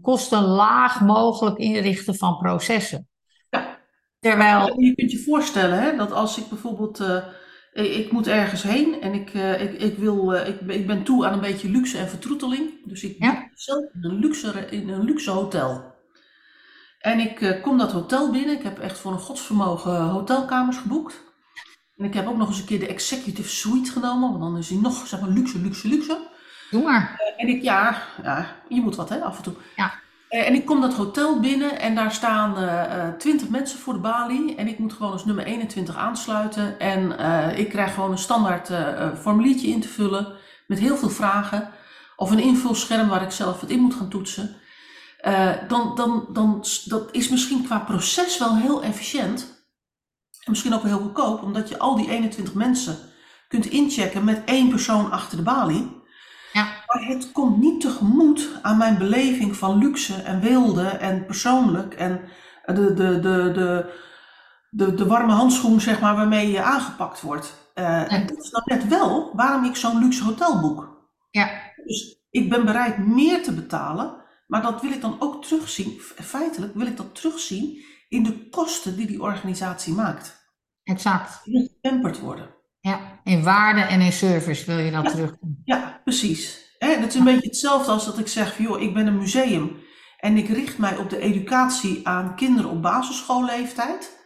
kostenlaag 0.00 1.00
mogelijk 1.00 1.58
inrichten 1.58 2.16
van 2.16 2.38
processen. 2.38 3.08
Terwijl... 4.22 4.80
Je 4.80 4.94
kunt 4.94 5.10
je 5.10 5.22
voorstellen 5.22 5.82
hè, 5.82 5.96
dat 5.96 6.12
als 6.12 6.38
ik 6.38 6.48
bijvoorbeeld, 6.48 7.00
uh, 7.00 7.98
ik, 7.98 8.12
moet 8.12 8.26
ergens 8.26 8.62
heen 8.62 9.00
en 9.00 9.12
ik, 9.12 9.34
uh, 9.34 9.62
ik, 9.62 9.80
ik, 9.80 9.98
wil, 9.98 10.34
uh, 10.34 10.48
ik, 10.48 10.60
ik 10.60 10.86
ben 10.86 11.02
toe 11.02 11.26
aan 11.26 11.32
een 11.32 11.40
beetje 11.40 11.70
luxe 11.70 11.98
en 11.98 12.08
vertroeteling. 12.08 12.70
Dus 12.84 13.02
ik 13.02 13.16
ja. 13.18 13.48
zelf 13.54 13.84
in 13.94 14.04
een, 14.04 14.18
luxe, 14.18 14.66
in 14.70 14.88
een 14.88 15.04
luxe 15.04 15.30
hotel. 15.30 15.94
En 16.98 17.18
ik 17.18 17.58
kom 17.62 17.78
dat 17.78 17.92
hotel 17.92 18.30
binnen. 18.30 18.56
Ik 18.56 18.62
heb 18.62 18.78
echt 18.78 18.98
voor 18.98 19.12
een 19.12 19.18
godsvermogen 19.18 20.00
hotelkamers 20.00 20.76
geboekt. 20.76 21.22
En 21.96 22.04
ik 22.04 22.14
heb 22.14 22.26
ook 22.26 22.36
nog 22.36 22.48
eens 22.48 22.58
een 22.58 22.64
keer 22.66 22.80
de 22.80 22.88
executive 22.88 23.48
suite 23.48 23.90
genomen, 23.90 24.30
want 24.30 24.42
dan 24.42 24.58
is 24.58 24.68
hij 24.68 24.78
nog 24.78 25.06
zeg 25.06 25.20
maar 25.20 25.30
luxe, 25.30 25.58
luxe, 25.58 25.88
luxe. 25.88 26.30
Doe 26.70 26.82
maar. 26.82 27.34
en 27.36 27.48
ik, 27.48 27.62
ja, 27.62 28.02
ja, 28.22 28.56
je 28.68 28.80
moet 28.80 28.96
wat 28.96 29.08
hè, 29.08 29.20
af 29.20 29.36
en 29.36 29.42
toe. 29.42 29.54
Ja. 29.76 30.01
Eh, 30.32 30.46
en 30.46 30.54
ik 30.54 30.64
kom 30.64 30.80
dat 30.80 30.94
hotel 30.94 31.40
binnen 31.40 31.80
en 31.80 31.94
daar 31.94 32.12
staan 32.12 32.62
uh, 32.62 33.08
20 33.18 33.48
mensen 33.48 33.78
voor 33.78 33.92
de 33.92 33.98
balie. 33.98 34.54
En 34.54 34.68
ik 34.68 34.78
moet 34.78 34.92
gewoon 34.92 35.12
als 35.12 35.24
nummer 35.24 35.44
21 35.44 35.96
aansluiten. 35.96 36.78
En 36.78 37.20
uh, 37.20 37.58
ik 37.58 37.68
krijg 37.68 37.94
gewoon 37.94 38.10
een 38.10 38.18
standaard 38.18 38.70
uh, 38.70 39.14
formuliertje 39.14 39.68
in 39.68 39.80
te 39.80 39.88
vullen 39.88 40.32
met 40.66 40.78
heel 40.78 40.96
veel 40.96 41.10
vragen. 41.10 41.70
Of 42.16 42.30
een 42.30 42.38
invulscherm 42.38 43.08
waar 43.08 43.22
ik 43.22 43.30
zelf 43.30 43.60
het 43.60 43.70
in 43.70 43.80
moet 43.80 43.94
gaan 43.94 44.08
toetsen. 44.08 44.56
dan, 45.68 45.94
dan, 45.94 46.26
dan 46.32 46.64
dat 46.84 47.08
is 47.10 47.28
misschien 47.28 47.64
qua 47.64 47.78
proces 47.78 48.38
wel 48.38 48.56
heel 48.56 48.82
efficiënt. 48.82 49.66
En 50.44 50.50
misschien 50.50 50.74
ook 50.74 50.82
wel 50.82 50.92
heel 50.92 51.02
goedkoop, 51.02 51.42
omdat 51.42 51.68
je 51.68 51.78
al 51.78 51.96
die 51.96 52.10
21 52.10 52.54
mensen 52.54 52.96
kunt 53.48 53.66
inchecken 53.66 54.24
met 54.24 54.42
één 54.44 54.68
persoon 54.68 55.10
achter 55.10 55.36
de 55.36 55.42
balie. 55.42 56.01
Maar 56.92 57.06
het 57.06 57.32
komt 57.32 57.58
niet 57.58 57.80
tegemoet 57.80 58.58
aan 58.62 58.76
mijn 58.76 58.98
beleving 58.98 59.56
van 59.56 59.78
luxe 59.78 60.14
en 60.14 60.40
wilde 60.40 60.88
en 60.88 61.26
persoonlijk 61.26 61.94
en 61.94 62.20
de, 62.64 62.94
de, 62.94 63.20
de, 63.20 63.50
de, 63.52 63.92
de, 64.70 64.94
de 64.94 65.06
warme 65.06 65.32
handschoen 65.32 65.80
zeg 65.80 66.00
maar, 66.00 66.16
waarmee 66.16 66.50
je 66.50 66.62
aangepakt 66.62 67.20
wordt. 67.20 67.70
Uh, 67.74 68.12
En 68.12 68.26
dat 68.26 68.38
is 68.38 68.50
dan 68.50 68.62
net 68.64 68.88
wel 68.88 69.36
waarom 69.36 69.64
ik 69.64 69.76
zo'n 69.76 69.98
luxe 69.98 70.24
hotel 70.24 70.60
boek. 70.60 71.08
Ja. 71.30 71.50
Dus 71.84 72.26
ik 72.30 72.48
ben 72.48 72.64
bereid 72.64 72.98
meer 72.98 73.42
te 73.42 73.52
betalen, 73.54 74.16
maar 74.46 74.62
dat 74.62 74.80
wil 74.80 74.92
ik 74.92 75.00
dan 75.00 75.16
ook 75.18 75.44
terugzien, 75.44 76.00
feitelijk 76.00 76.74
wil 76.74 76.86
ik 76.86 76.96
dat 76.96 77.14
terugzien 77.14 77.84
in 78.08 78.22
de 78.22 78.48
kosten 78.48 78.96
die 78.96 79.06
die 79.06 79.22
organisatie 79.22 79.94
maakt. 79.94 80.50
Exact. 80.82 81.40
Die 81.44 81.70
getemperd 81.74 82.20
worden. 82.20 82.54
Ja, 82.80 83.20
in 83.24 83.42
waarde 83.42 83.80
en 83.80 84.00
in 84.00 84.12
service 84.12 84.66
wil 84.66 84.78
je 84.78 84.90
dat 84.90 85.04
ja, 85.04 85.10
terug. 85.10 85.34
Ja, 85.64 86.00
precies. 86.04 86.61
Dat 86.82 87.08
is 87.08 87.14
een 87.14 87.24
beetje 87.24 87.48
hetzelfde 87.48 87.90
als 87.90 88.04
dat 88.04 88.18
ik 88.18 88.28
zeg 88.28 88.58
joh, 88.58 88.80
ik 88.80 88.94
ben 88.94 89.06
een 89.06 89.18
museum 89.18 89.82
en 90.18 90.36
ik 90.36 90.48
richt 90.48 90.78
mij 90.78 90.96
op 90.96 91.10
de 91.10 91.18
educatie 91.18 92.08
aan 92.08 92.36
kinderen 92.36 92.70
op 92.70 92.82
basisschoolleeftijd. 92.82 94.20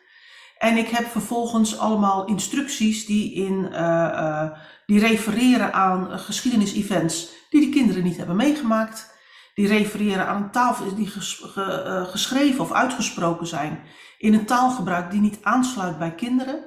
En 0.59 0.77
ik 0.77 0.89
heb 0.89 1.07
vervolgens 1.07 1.79
allemaal 1.79 2.27
instructies 2.27 3.07
die, 3.07 3.35
in, 3.35 3.69
uh, 3.73 3.79
uh, 3.79 4.51
die 4.87 5.01
refereren 5.01 5.73
aan 5.73 6.19
geschiedenis-events 6.19 7.29
die 7.51 7.61
de 7.61 7.69
kinderen 7.69 8.03
niet 8.03 8.17
hebben 8.17 8.37
meegemaakt. 8.37 9.15
Die 9.55 9.67
refereren 9.67 10.27
aan 10.27 10.51
taal 10.51 10.77
die 10.97 11.13
uh, 11.57 12.05
geschreven 12.05 12.61
of 12.61 12.73
uitgesproken 12.73 13.47
zijn 13.47 13.81
in 14.19 14.35
een 14.35 14.47
taalgebruik 14.47 15.11
die 15.11 15.21
niet 15.21 15.39
aansluit 15.43 15.99
bij 15.99 16.15
kinderen. 16.15 16.65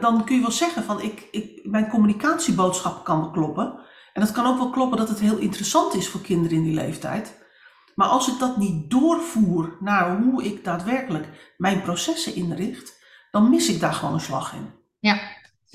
Dan 0.00 0.24
kun 0.24 0.34
je 0.34 0.40
wel 0.40 0.50
zeggen 0.50 0.84
van 0.84 1.02
ik, 1.02 1.28
ik, 1.30 1.60
mijn 1.62 1.88
communicatieboodschap 1.88 3.04
kan 3.04 3.32
kloppen. 3.32 3.86
En 4.12 4.22
het 4.22 4.32
kan 4.32 4.46
ook 4.46 4.58
wel 4.58 4.70
kloppen 4.70 4.98
dat 4.98 5.08
het 5.08 5.20
heel 5.20 5.38
interessant 5.38 5.94
is 5.94 6.08
voor 6.08 6.20
kinderen 6.20 6.56
in 6.56 6.64
die 6.64 6.74
leeftijd. 6.74 7.46
Maar 7.94 8.08
als 8.08 8.28
ik 8.28 8.38
dat 8.38 8.56
niet 8.56 8.90
doorvoer 8.90 9.76
naar 9.80 10.22
hoe 10.22 10.44
ik 10.44 10.64
daadwerkelijk 10.64 11.54
mijn 11.56 11.82
processen 11.82 12.34
inricht, 12.34 12.98
dan 13.30 13.50
mis 13.50 13.68
ik 13.68 13.80
daar 13.80 13.94
gewoon 13.94 14.14
een 14.14 14.20
slag 14.20 14.54
in. 14.54 14.70
Ja. 14.98 15.20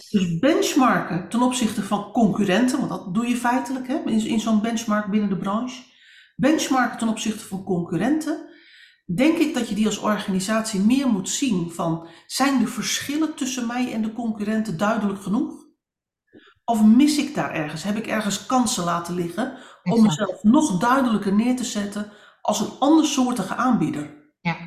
Dus 0.10 0.40
benchmarken 0.40 1.30
ten 1.30 1.42
opzichte 1.42 1.84
van 1.84 2.12
concurrenten, 2.12 2.78
want 2.78 2.90
dat 2.90 3.14
doe 3.14 3.28
je 3.28 3.36
feitelijk 3.36 3.88
hè, 3.88 3.96
in, 4.06 4.26
in 4.26 4.40
zo'n 4.40 4.62
benchmark 4.62 5.10
binnen 5.10 5.30
de 5.30 5.38
branche. 5.38 5.84
Benchmarken 6.36 6.98
ten 6.98 7.08
opzichte 7.08 7.46
van 7.46 7.64
concurrenten 7.64 8.52
denk 9.06 9.38
ik 9.38 9.54
dat 9.54 9.70
je 9.70 9.76
die 9.76 9.86
als 9.86 9.98
organisatie 9.98 10.80
meer 10.80 11.08
moet 11.08 11.30
zien 11.30 11.72
van 11.72 12.08
zijn 12.28 12.60
de 12.60 12.68
verschillen 12.68 13.36
tussen 13.36 13.68
mij 13.68 13.94
en 13.94 14.02
de 14.02 14.14
concurrenten 14.14 14.78
duidelijk 14.78 15.22
genoeg? 15.22 15.63
Of 16.66 16.84
mis 16.84 17.18
ik 17.18 17.36
daar 17.36 17.52
ergens? 17.52 17.84
Heb 17.84 17.96
ik 17.96 18.08
ergens 18.08 18.46
kansen 18.46 18.84
laten 18.84 19.16
liggen 19.16 19.58
om 19.84 20.02
mezelf 20.02 20.44
nog 20.44 20.78
duidelijker 20.78 21.34
neer 21.34 21.56
te 21.56 21.64
zetten 21.64 22.12
als 22.42 22.60
een 22.60 22.72
andersoortige 22.80 23.56
aanbieder? 23.56 24.22
Ja. 24.42 24.58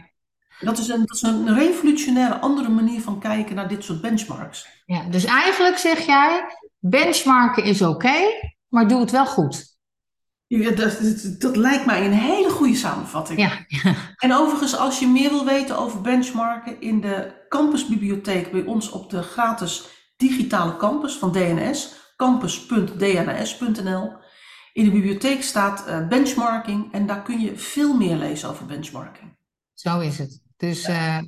Dat 0.61 0.79
is, 0.79 0.89
een, 0.89 0.99
dat 0.99 1.17
is 1.17 1.23
een 1.23 1.55
revolutionaire 1.55 2.39
andere 2.39 2.69
manier 2.69 3.01
van 3.01 3.21
kijken 3.21 3.55
naar 3.55 3.69
dit 3.69 3.85
soort 3.85 4.01
benchmarks. 4.01 4.83
Ja, 4.87 5.03
dus 5.03 5.25
eigenlijk 5.25 5.79
zeg 5.79 6.07
jij, 6.07 6.45
benchmarken 6.79 7.65
is 7.65 7.83
oké, 7.83 8.15
maar 8.69 8.89
doe 8.89 9.01
het 9.01 9.11
wel 9.11 9.27
goed. 9.27 9.77
Ja, 10.47 10.71
dat, 10.71 10.99
dat, 11.01 11.41
dat, 11.41 11.57
lijkt 11.57 11.87
mij 11.87 12.05
een 12.05 12.13
hele 12.13 12.51
goede 12.51 12.75
samenvatting. 12.75 13.39
Ja. 13.39 13.65
En 14.17 14.35
overigens, 14.35 14.77
als 14.77 14.99
je 14.99 15.07
meer 15.07 15.31
wil 15.31 15.45
weten 15.45 15.79
over 15.79 16.01
benchmarken, 16.01 16.81
in 16.81 17.01
de 17.01 17.45
campusbibliotheek 17.49 18.51
bij 18.51 18.65
ons 18.65 18.91
op 18.91 19.11
de 19.11 19.23
gratis 19.23 19.85
digitale 20.17 20.77
campus 20.77 21.15
van 21.15 21.33
DNS, 21.33 21.95
campus.dns.nl. 22.17 24.13
In 24.73 24.85
de 24.85 24.91
bibliotheek 24.91 25.43
staat 25.43 25.85
uh, 25.89 26.09
benchmarking 26.09 26.93
en 26.93 27.07
daar 27.07 27.23
kun 27.23 27.41
je 27.41 27.57
veel 27.57 27.97
meer 27.97 28.17
lezen 28.17 28.49
over 28.49 28.67
benchmarking. 28.67 29.37
Zo 29.75 30.01
is 30.01 30.19
het. 30.19 30.43
Dus 30.57 30.89
uh, 30.89 31.19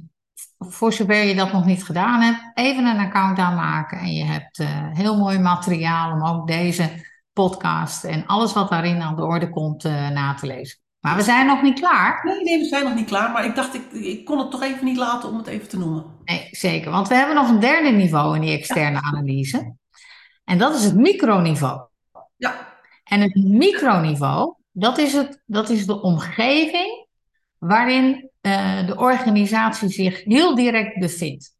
voor 0.59 0.92
zover 0.92 1.25
je 1.25 1.35
dat 1.35 1.52
nog 1.52 1.64
niet 1.64 1.85
gedaan 1.85 2.21
hebt, 2.21 2.50
even 2.54 2.87
een 2.87 3.07
account 3.07 3.38
aanmaken 3.38 3.99
en 3.99 4.12
je 4.12 4.25
hebt 4.25 4.59
uh, 4.59 4.68
heel 4.92 5.18
mooi 5.18 5.38
materiaal 5.38 6.12
om 6.12 6.25
ook 6.25 6.47
deze 6.47 7.07
podcast 7.33 8.04
en 8.04 8.26
alles 8.26 8.52
wat 8.52 8.71
daarin 8.71 9.02
aan 9.02 9.16
de 9.16 9.25
orde 9.25 9.50
komt 9.50 9.83
na 9.83 10.35
te 10.35 10.47
lezen. 10.47 10.78
Maar 11.00 11.17
we 11.17 11.23
zijn 11.23 11.47
nog 11.47 11.62
niet 11.62 11.81
klaar. 11.81 12.25
Nee, 12.25 12.43
nee, 12.43 12.59
we 12.59 12.64
zijn 12.64 12.85
nog 12.85 12.95
niet 12.95 13.07
klaar. 13.07 13.31
Maar 13.31 13.45
ik 13.45 13.55
dacht, 13.55 13.75
ik, 13.75 13.93
ik 13.93 14.25
kon 14.25 14.38
het 14.38 14.50
toch 14.50 14.62
even 14.62 14.85
niet 14.85 14.97
laten 14.97 15.28
om 15.28 15.37
het 15.37 15.47
even 15.47 15.69
te 15.69 15.78
noemen. 15.78 16.05
Nee, 16.25 16.49
zeker. 16.50 16.90
Want 16.90 17.09
we 17.09 17.14
hebben 17.14 17.35
nog 17.35 17.49
een 17.49 17.61
derde 17.61 17.90
niveau 17.90 18.35
in 18.35 18.40
die 18.40 18.59
externe 18.59 19.02
analyse. 19.02 19.75
En 20.45 20.59
dat 20.59 20.75
is 20.75 20.85
het 20.85 20.95
microniveau. 20.95 21.81
Ja. 22.37 22.76
En 23.05 23.21
het 23.21 23.35
microniveau, 23.35 24.55
dat 24.73 24.99
is, 24.99 25.12
het, 25.12 25.43
dat 25.47 25.69
is 25.69 25.87
de 25.87 26.02
omgeving 26.02 27.07
waarin 27.59 28.31
uh, 28.43 28.87
de 28.87 28.97
organisatie 28.97 29.88
zich 29.88 30.25
heel 30.25 30.55
direct 30.55 30.99
bevindt. 30.99 31.57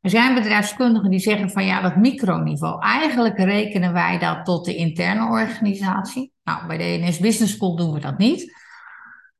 Er 0.00 0.10
zijn 0.10 0.34
bedrijfskundigen 0.34 1.10
die 1.10 1.18
zeggen 1.18 1.50
van 1.50 1.64
ja, 1.64 1.80
dat 1.80 1.96
microniveau, 1.96 2.82
eigenlijk 2.82 3.38
rekenen 3.38 3.92
wij 3.92 4.18
dat 4.18 4.44
tot 4.44 4.64
de 4.64 4.74
interne 4.74 5.28
organisatie. 5.30 6.32
Nou, 6.44 6.66
bij 6.66 6.78
de 6.78 6.98
DNS 6.98 7.18
Business 7.18 7.54
School 7.54 7.76
doen 7.76 7.92
we 7.92 8.00
dat 8.00 8.18
niet. 8.18 8.66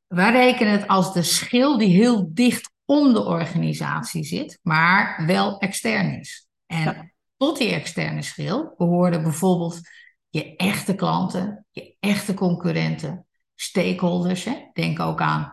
Wij 0.09 0.31
rekenen 0.31 0.71
het 0.71 0.87
als 0.87 1.13
de 1.13 1.23
schil 1.23 1.77
die 1.77 1.95
heel 1.95 2.29
dicht 2.33 2.71
om 2.85 3.13
de 3.13 3.23
organisatie 3.25 4.23
zit, 4.23 4.59
maar 4.61 5.23
wel 5.25 5.59
extern 5.59 6.19
is. 6.19 6.47
En 6.65 7.13
tot 7.37 7.57
die 7.57 7.71
externe 7.73 8.21
schil 8.21 8.73
behoorden 8.77 9.23
bijvoorbeeld 9.23 9.81
je 10.29 10.55
echte 10.55 10.95
klanten, 10.95 11.65
je 11.71 11.95
echte 11.99 12.33
concurrenten, 12.33 13.27
stakeholders. 13.55 14.43
Hè? 14.43 14.69
Denk 14.73 14.99
ook 14.99 15.21
aan 15.21 15.51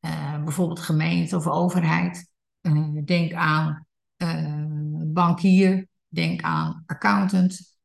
uh, 0.00 0.42
bijvoorbeeld 0.44 0.80
gemeente 0.80 1.36
of 1.36 1.46
overheid. 1.46 2.32
Uh, 2.62 3.04
denk 3.04 3.32
aan 3.32 3.86
uh, 4.16 4.64
bankier, 5.06 5.88
denk 6.08 6.42
aan 6.42 6.82
accountant, 6.86 7.78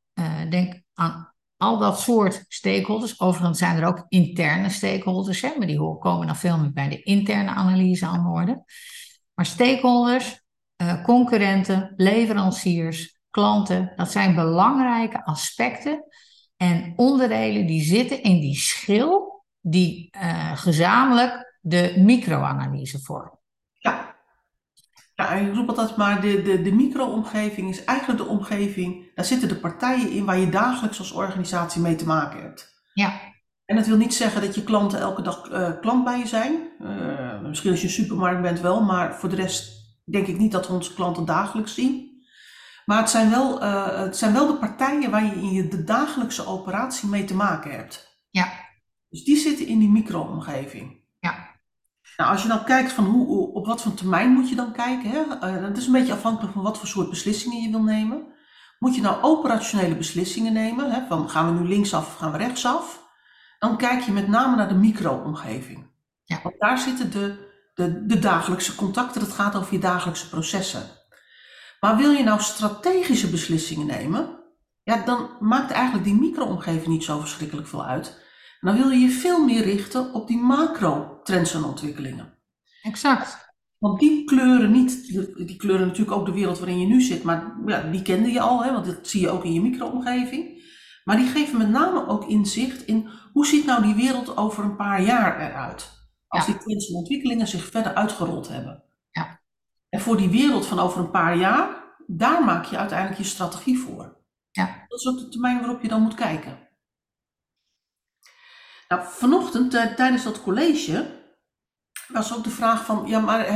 denk 0.49 0.81
aan 0.93 1.28
al 1.59 1.77
dat 1.77 1.99
soort 1.99 2.45
stakeholders. 2.47 3.19
Overigens 3.19 3.57
zijn 3.57 3.77
er 3.77 3.87
ook 3.87 4.05
interne 4.07 4.69
stakeholders, 4.69 5.41
hè, 5.41 5.51
maar 5.57 5.67
die 5.67 5.97
komen 5.99 6.27
dan 6.27 6.35
veel 6.35 6.57
meer 6.57 6.73
bij 6.73 6.89
de 6.89 7.03
interne 7.03 7.49
analyse 7.49 8.05
aan 8.05 8.23
de 8.23 8.29
orde. 8.29 8.63
Maar 9.33 9.45
stakeholders, 9.45 10.41
uh, 10.81 11.03
concurrenten, 11.03 11.93
leveranciers, 11.95 13.19
klanten, 13.29 13.93
dat 13.95 14.11
zijn 14.11 14.35
belangrijke 14.35 15.25
aspecten 15.25 16.03
en 16.57 16.93
onderdelen 16.95 17.67
die 17.67 17.81
zitten 17.81 18.24
in 18.24 18.39
die 18.39 18.55
schil 18.55 19.43
die 19.61 20.09
uh, 20.11 20.57
gezamenlijk 20.57 21.57
de 21.61 21.93
microanalyse 21.98 23.00
vormen. 23.00 23.38
Ja, 25.20 25.32
ik 25.32 25.55
roep 25.55 25.70
altijd 25.70 25.96
maar, 25.96 26.22
de, 26.22 26.42
de, 26.42 26.62
de 26.62 26.72
micro-omgeving 26.72 27.70
is 27.70 27.84
eigenlijk 27.84 28.20
de 28.20 28.27
omgeving, 28.27 29.12
daar 29.16 29.25
zitten 29.25 29.48
de 29.48 29.55
partijen 29.55 30.12
in 30.12 30.25
waar 30.25 30.38
je 30.38 30.50
dagelijks 30.50 31.00
als 31.00 31.12
organisatie 31.12 31.82
mee 31.82 31.96
te 31.96 32.05
maken 32.05 32.42
hebt. 32.42 32.84
Ja. 32.94 33.20
En 33.66 33.75
dat 33.75 33.88
wil 33.88 33.98
niet 33.98 34.14
zeggen 34.14 34.42
dat 34.42 34.55
je 34.55 34.64
klanten 34.64 35.00
elke 35.00 35.22
dag 35.22 35.51
uh, 35.51 35.79
klant 35.82 36.03
bij 36.03 36.20
je 36.20 36.27
zijn. 36.27 36.53
Uh, 36.82 37.42
misschien 37.42 37.72
als 37.72 37.82
je 37.82 37.88
een 37.88 37.94
supermarkt 37.94 38.42
bent 38.42 38.60
wel, 38.60 38.82
maar 38.82 39.16
voor 39.16 39.29
de 39.29 39.36
rest 39.36 39.72
denk 40.05 40.27
ik 40.27 40.38
niet 40.38 40.51
dat 40.51 40.68
we 40.68 40.74
onze 40.74 40.94
klanten 40.94 41.25
dagelijks 41.25 41.74
zien. 41.74 42.24
Maar 42.86 43.00
het 43.00 43.10
zijn 43.10 43.29
wel, 43.29 43.64
uh, 43.64 43.98
het 43.98 44.18
zijn 44.18 44.34
wel 44.34 44.48
de 44.48 44.58
partijen 44.58 45.12
waar 45.12 45.25
je 45.25 45.36
in 45.36 45.51
je 45.51 45.68
de 45.68 45.84
dagelijkse 45.84 46.46
operatie 46.46 47.10
mee 47.10 47.24
te 47.24 47.36
maken 47.36 47.72
hebt. 47.72 48.20
Ja. 48.29 48.51
Dus 49.10 49.24
die 49.24 49.38
zitten 49.38 49.68
in 49.68 49.79
die 49.79 49.90
micro-omgeving. 49.90 50.99
Nou, 52.20 52.32
als 52.32 52.42
je 52.42 52.48
dan 52.48 52.64
kijkt 52.64 52.92
van 52.92 53.05
hoe, 53.05 53.53
op 53.53 53.66
wat 53.66 53.82
voor 53.82 53.94
termijn 53.94 54.32
moet 54.32 54.50
je 54.50 54.55
dan 54.55 54.72
kijken, 54.72 55.10
hè? 55.10 55.20
Uh, 55.20 55.62
dat 55.62 55.77
is 55.77 55.86
een 55.86 55.92
beetje 55.92 56.14
afhankelijk 56.14 56.53
van 56.53 56.64
wat 56.64 56.77
voor 56.77 56.88
soort 56.88 57.10
beslissingen 57.10 57.62
je 57.62 57.70
wil 57.70 57.84
nemen. 57.84 58.27
Moet 58.79 58.96
je 58.96 59.01
nou 59.01 59.22
operationele 59.22 59.96
beslissingen 59.96 60.53
nemen, 60.53 60.92
hè? 60.92 61.08
van 61.08 61.29
gaan 61.29 61.53
we 61.53 61.62
nu 61.62 61.68
linksaf 61.68 62.08
of 62.08 62.16
gaan 62.16 62.32
we 62.32 62.38
rechtsaf? 62.38 63.08
Dan 63.60 63.77
kijk 63.77 64.01
je 64.01 64.12
met 64.12 64.27
name 64.27 64.55
naar 64.55 64.68
de 64.68 64.75
micro-omgeving. 64.75 65.92
Ja. 66.24 66.40
Want 66.44 66.55
daar 66.60 66.77
zitten 66.77 67.12
de, 67.12 67.50
de, 67.74 68.05
de 68.05 68.20
dagelijkse 68.20 68.75
contacten, 68.75 69.22
dat 69.22 69.32
gaat 69.32 69.55
over 69.55 69.74
je 69.74 69.79
dagelijkse 69.79 70.29
processen. 70.29 70.84
Maar 71.79 71.98
wil 71.98 72.12
je 72.12 72.24
nou 72.24 72.42
strategische 72.42 73.29
beslissingen 73.29 73.88
nemen, 73.88 74.40
ja, 74.84 75.05
dan 75.05 75.29
maakt 75.40 75.72
eigenlijk 75.72 76.03
die 76.05 76.16
micro-omgeving 76.16 76.88
niet 76.88 77.03
zo 77.03 77.20
verschrikkelijk 77.20 77.68
veel 77.68 77.86
uit 77.86 78.27
dan 78.59 78.77
wil 78.77 78.89
je 78.89 79.00
je 79.00 79.09
veel 79.09 79.45
meer 79.45 79.63
richten 79.63 80.13
op 80.13 80.27
die 80.27 80.37
macro-trends 80.37 81.53
en 81.53 81.63
ontwikkelingen. 81.63 82.33
Exact. 82.81 83.48
Want 83.77 84.00
die 84.00 84.24
kleuren 84.24 84.72
niet, 84.72 85.07
die 85.48 85.55
kleuren 85.55 85.87
natuurlijk 85.87 86.17
ook 86.17 86.25
de 86.25 86.31
wereld 86.31 86.59
waarin 86.59 86.79
je 86.79 86.87
nu 86.87 87.01
zit, 87.01 87.24
maar 87.24 87.55
ja, 87.65 87.81
die 87.81 88.01
kende 88.01 88.31
je 88.31 88.39
al, 88.39 88.63
hè, 88.63 88.72
want 88.72 88.85
dat 88.85 89.07
zie 89.07 89.22
je 89.22 89.29
ook 89.29 89.43
in 89.43 89.53
je 89.53 89.61
micro-omgeving. 89.61 90.57
Maar 91.03 91.17
die 91.17 91.27
geven 91.27 91.57
met 91.57 91.69
name 91.69 92.07
ook 92.07 92.25
inzicht 92.25 92.85
in 92.85 93.09
hoe 93.33 93.45
ziet 93.45 93.65
nou 93.65 93.81
die 93.83 93.95
wereld 93.95 94.37
over 94.37 94.63
een 94.63 94.75
paar 94.75 95.01
jaar 95.01 95.41
eruit. 95.41 95.98
Als 96.27 96.45
die 96.45 96.57
trends 96.57 96.89
en 96.89 96.95
ontwikkelingen 96.95 97.48
zich 97.48 97.65
verder 97.65 97.93
uitgerold 97.93 98.48
hebben. 98.48 98.83
Ja. 99.11 99.41
En 99.89 100.00
voor 100.00 100.17
die 100.17 100.29
wereld 100.29 100.65
van 100.65 100.79
over 100.79 101.00
een 101.00 101.11
paar 101.11 101.37
jaar, 101.37 101.95
daar 102.07 102.43
maak 102.43 102.65
je 102.65 102.77
uiteindelijk 102.77 103.19
je 103.19 103.27
strategie 103.27 103.77
voor. 103.77 104.17
Ja. 104.51 104.85
Dat 104.87 105.00
is 105.00 105.07
ook 105.07 105.17
de 105.17 105.29
termijn 105.29 105.59
waarop 105.59 105.81
je 105.81 105.87
dan 105.87 106.01
moet 106.01 106.13
kijken. 106.13 106.69
Nou, 108.89 109.01
vanochtend 109.05 109.73
uh, 109.73 109.85
tijdens 109.85 110.23
dat 110.23 110.41
college 110.41 111.05
was 112.07 112.37
ook 112.37 112.43
de 112.43 112.49
vraag 112.49 112.85
van, 112.85 113.03
ja 113.07 113.19
maar 113.19 113.47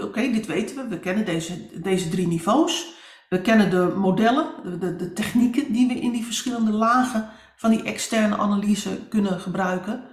oké, 0.00 0.30
dit 0.30 0.46
weten 0.46 0.76
we, 0.76 0.88
we 0.88 0.98
kennen 0.98 1.24
deze, 1.24 1.80
deze 1.80 2.08
drie 2.08 2.26
niveaus. 2.26 2.94
We 3.28 3.40
kennen 3.40 3.70
de 3.70 3.92
modellen, 3.96 4.46
de, 4.62 4.78
de, 4.78 4.96
de, 4.96 5.12
technieken 5.12 5.72
die 5.72 5.88
we 5.88 5.94
in 5.94 6.12
die 6.12 6.24
verschillende 6.24 6.70
lagen 6.70 7.30
van 7.56 7.70
die 7.70 7.82
externe 7.82 8.36
analyse 8.36 9.08
kunnen 9.08 9.40
gebruiken. 9.40 10.04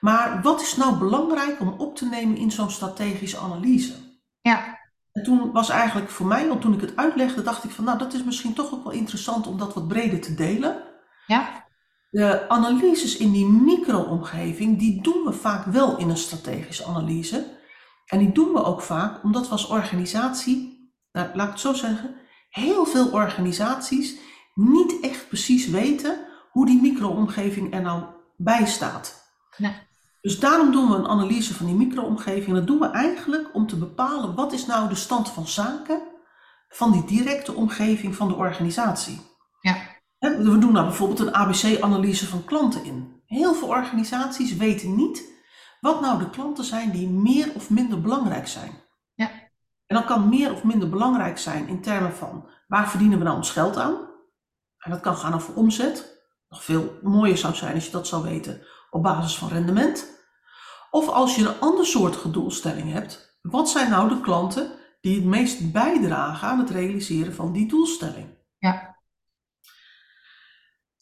Maar 0.00 0.42
wat 0.42 0.60
is 0.60 0.76
nou 0.76 0.98
belangrijk 0.98 1.60
om 1.60 1.68
op 1.68 1.96
te 1.96 2.06
nemen 2.06 2.36
in 2.36 2.50
zo'n 2.50 2.70
strategische 2.70 3.38
analyse? 3.38 3.94
Ja. 4.40 4.78
En 5.12 5.22
toen 5.22 5.52
was 5.52 5.68
eigenlijk 5.68 6.10
voor 6.10 6.26
mij, 6.26 6.48
want 6.48 6.60
toen 6.60 6.74
ik 6.74 6.80
het 6.80 6.96
uitlegde, 6.96 7.42
dacht 7.42 7.64
ik 7.64 7.70
van 7.70 7.84
nou 7.84 7.98
dat 7.98 8.14
is 8.14 8.24
misschien 8.24 8.54
toch 8.54 8.72
ook 8.72 8.84
wel 8.84 8.92
interessant 8.92 9.46
om 9.46 9.58
dat 9.58 9.74
wat 9.74 9.88
breder 9.88 10.20
te 10.20 10.34
delen. 10.34 10.82
Ja. 11.26 11.67
De 12.10 12.48
analyses 12.48 13.16
in 13.16 13.32
die 13.32 13.46
micro-omgeving, 13.46 14.78
die 14.78 15.02
doen 15.02 15.24
we 15.24 15.32
vaak 15.32 15.64
wel 15.64 15.96
in 15.96 16.08
een 16.10 16.16
strategische 16.16 16.84
analyse. 16.84 17.56
En 18.06 18.18
die 18.18 18.32
doen 18.32 18.52
we 18.52 18.64
ook 18.64 18.80
vaak 18.80 19.22
omdat 19.22 19.44
we 19.44 19.52
als 19.52 19.66
organisatie, 19.66 20.90
nou, 21.12 21.28
laat 21.34 21.46
ik 21.46 21.52
het 21.52 21.60
zo 21.60 21.72
zeggen, 21.72 22.14
heel 22.50 22.84
veel 22.84 23.10
organisaties 23.10 24.18
niet 24.54 25.00
echt 25.00 25.28
precies 25.28 25.68
weten 25.68 26.26
hoe 26.50 26.66
die 26.66 26.80
micro-omgeving 26.80 27.74
er 27.74 27.82
nou 27.82 28.04
bij 28.36 28.66
staat. 28.66 29.32
Nee. 29.56 29.72
Dus 30.20 30.40
daarom 30.40 30.72
doen 30.72 30.90
we 30.90 30.96
een 30.96 31.08
analyse 31.08 31.54
van 31.54 31.66
die 31.66 31.74
micro-omgeving. 31.74 32.46
En 32.46 32.54
dat 32.54 32.66
doen 32.66 32.78
we 32.78 32.90
eigenlijk 32.90 33.54
om 33.54 33.66
te 33.66 33.76
bepalen 33.76 34.34
wat 34.34 34.52
is 34.52 34.66
nou 34.66 34.88
de 34.88 34.94
stand 34.94 35.30
van 35.30 35.46
zaken 35.46 36.02
van 36.68 36.92
die 36.92 37.04
directe 37.04 37.54
omgeving 37.54 38.16
van 38.16 38.28
de 38.28 38.34
organisatie. 38.34 39.20
We 40.18 40.58
doen 40.58 40.72
daar 40.72 40.84
bijvoorbeeld 40.84 41.18
een 41.18 41.34
ABC-analyse 41.34 42.26
van 42.26 42.44
klanten 42.44 42.84
in. 42.84 43.22
Heel 43.26 43.54
veel 43.54 43.68
organisaties 43.68 44.56
weten 44.56 44.96
niet 44.96 45.36
wat 45.80 46.00
nou 46.00 46.18
de 46.18 46.30
klanten 46.30 46.64
zijn 46.64 46.90
die 46.90 47.08
meer 47.08 47.52
of 47.54 47.70
minder 47.70 48.00
belangrijk 48.00 48.48
zijn. 48.48 48.72
Ja. 49.14 49.30
En 49.86 49.96
dan 49.96 50.04
kan 50.04 50.28
meer 50.28 50.52
of 50.52 50.64
minder 50.64 50.88
belangrijk 50.88 51.38
zijn 51.38 51.68
in 51.68 51.80
termen 51.80 52.14
van 52.14 52.48
waar 52.66 52.90
verdienen 52.90 53.18
we 53.18 53.24
nou 53.24 53.36
ons 53.36 53.50
geld 53.50 53.76
aan? 53.76 54.08
En 54.78 54.90
dat 54.90 55.00
kan 55.00 55.16
gaan 55.16 55.34
over 55.34 55.54
omzet. 55.54 56.16
Nog 56.48 56.64
veel 56.64 56.98
mooier 57.02 57.38
zou 57.38 57.54
zijn 57.54 57.74
als 57.74 57.84
je 57.84 57.90
dat 57.90 58.06
zou 58.06 58.22
weten 58.22 58.62
op 58.90 59.02
basis 59.02 59.38
van 59.38 59.48
rendement. 59.48 60.16
Of 60.90 61.08
als 61.08 61.36
je 61.36 61.48
een 61.48 61.60
ander 61.60 61.86
soort 61.86 62.32
doelstelling 62.32 62.92
hebt, 62.92 63.38
wat 63.42 63.70
zijn 63.70 63.90
nou 63.90 64.08
de 64.08 64.20
klanten 64.20 64.70
die 65.00 65.14
het 65.14 65.24
meest 65.24 65.72
bijdragen 65.72 66.48
aan 66.48 66.58
het 66.58 66.70
realiseren 66.70 67.34
van 67.34 67.52
die 67.52 67.68
doelstelling? 67.68 68.37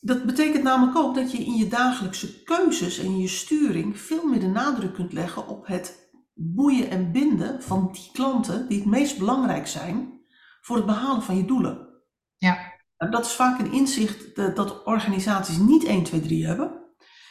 Dat 0.07 0.25
betekent 0.25 0.63
namelijk 0.63 0.97
ook 0.97 1.15
dat 1.15 1.33
je 1.33 1.45
in 1.45 1.57
je 1.57 1.69
dagelijkse 1.69 2.43
keuzes 2.43 2.99
en 2.99 3.19
je 3.19 3.29
sturing 3.29 4.01
veel 4.01 4.27
meer 4.27 4.41
de 4.41 4.47
nadruk 4.47 4.95
kunt 4.95 5.13
leggen 5.13 5.49
op 5.49 5.67
het 5.67 6.11
boeien 6.35 6.91
en 6.91 7.13
binden 7.13 7.63
van 7.63 7.89
die 7.93 8.11
klanten 8.13 8.69
die 8.69 8.79
het 8.79 8.87
meest 8.87 9.19
belangrijk 9.19 9.67
zijn 9.67 10.21
voor 10.61 10.77
het 10.77 10.87
behalen 10.87 11.23
van 11.23 11.37
je 11.37 11.45
doelen. 11.45 11.89
Ja. 12.37 12.59
Dat 12.97 13.27
is 13.27 13.33
vaak 13.33 13.59
een 13.59 13.73
inzicht 13.73 14.37
dat, 14.37 14.57
dat 14.57 14.85
organisaties 14.85 15.59
niet 15.59 15.85
1, 15.85 16.03
2, 16.03 16.21
3 16.21 16.47
hebben. 16.47 16.71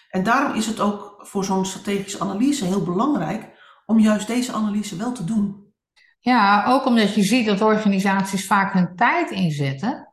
En 0.09 0.23
daarom 0.23 0.55
is 0.57 0.65
het 0.65 0.79
ook 0.79 1.15
voor 1.17 1.43
zo'n 1.43 1.65
strategische 1.65 2.19
analyse 2.19 2.65
heel 2.65 2.83
belangrijk 2.83 3.49
om 3.85 3.99
juist 3.99 4.27
deze 4.27 4.51
analyse 4.51 4.95
wel 4.95 5.11
te 5.11 5.23
doen. 5.23 5.73
Ja, 6.19 6.65
ook 6.65 6.85
omdat 6.85 7.15
je 7.15 7.23
ziet 7.23 7.45
dat 7.45 7.61
organisaties 7.61 8.47
vaak 8.47 8.73
hun 8.73 8.95
tijd 8.95 9.31
inzetten 9.31 10.05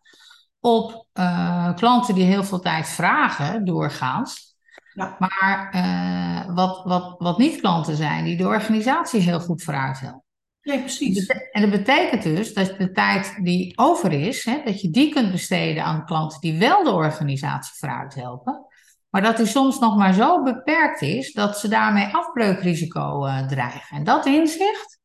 op 0.65 1.07
uh, 1.15 1.75
klanten 1.75 2.15
die 2.15 2.25
heel 2.25 2.45
veel 2.45 2.61
tijd 2.61 2.89
vragen, 2.89 3.65
doorgaans. 3.65 4.57
Ja. 4.95 5.17
Maar 5.19 5.73
uh, 5.75 6.55
wat, 6.55 6.85
wat, 6.85 7.15
wat 7.19 7.39
niet 7.39 7.61
klanten 7.61 7.97
zijn, 7.97 8.25
die 8.25 8.37
de 8.37 8.47
organisatie 8.47 9.21
heel 9.21 9.41
goed 9.41 9.63
vooruit 9.63 10.01
helpen. 10.01 10.25
Nee, 10.63 10.79
precies. 10.79 11.27
En 11.27 11.61
dat 11.61 11.71
betekent 11.71 12.23
dus 12.23 12.55
dat 12.55 12.75
de 12.79 12.93
tijd 12.93 13.35
die 13.43 13.79
over 13.79 14.13
is, 14.13 14.45
hè, 14.45 14.61
dat 14.65 14.81
je 14.81 14.91
die 14.91 15.13
kunt 15.13 15.31
besteden 15.31 15.85
aan 15.85 16.05
klanten 16.05 16.41
die 16.41 16.59
wel 16.59 16.85
de 16.85 16.93
organisatie 16.93 17.75
vooruit 17.77 18.15
helpen. 18.15 18.67
Maar 19.11 19.23
dat 19.23 19.37
die 19.37 19.47
soms 19.47 19.79
nog 19.79 19.97
maar 19.97 20.13
zo 20.13 20.43
beperkt 20.43 21.03
is 21.03 21.33
dat 21.33 21.59
ze 21.59 21.69
daarmee 21.69 22.15
afbreukrisico 22.15 23.27
uh, 23.27 23.47
dreigen. 23.47 23.97
En 23.97 24.05
dat 24.05 24.27
inzicht 24.27 25.01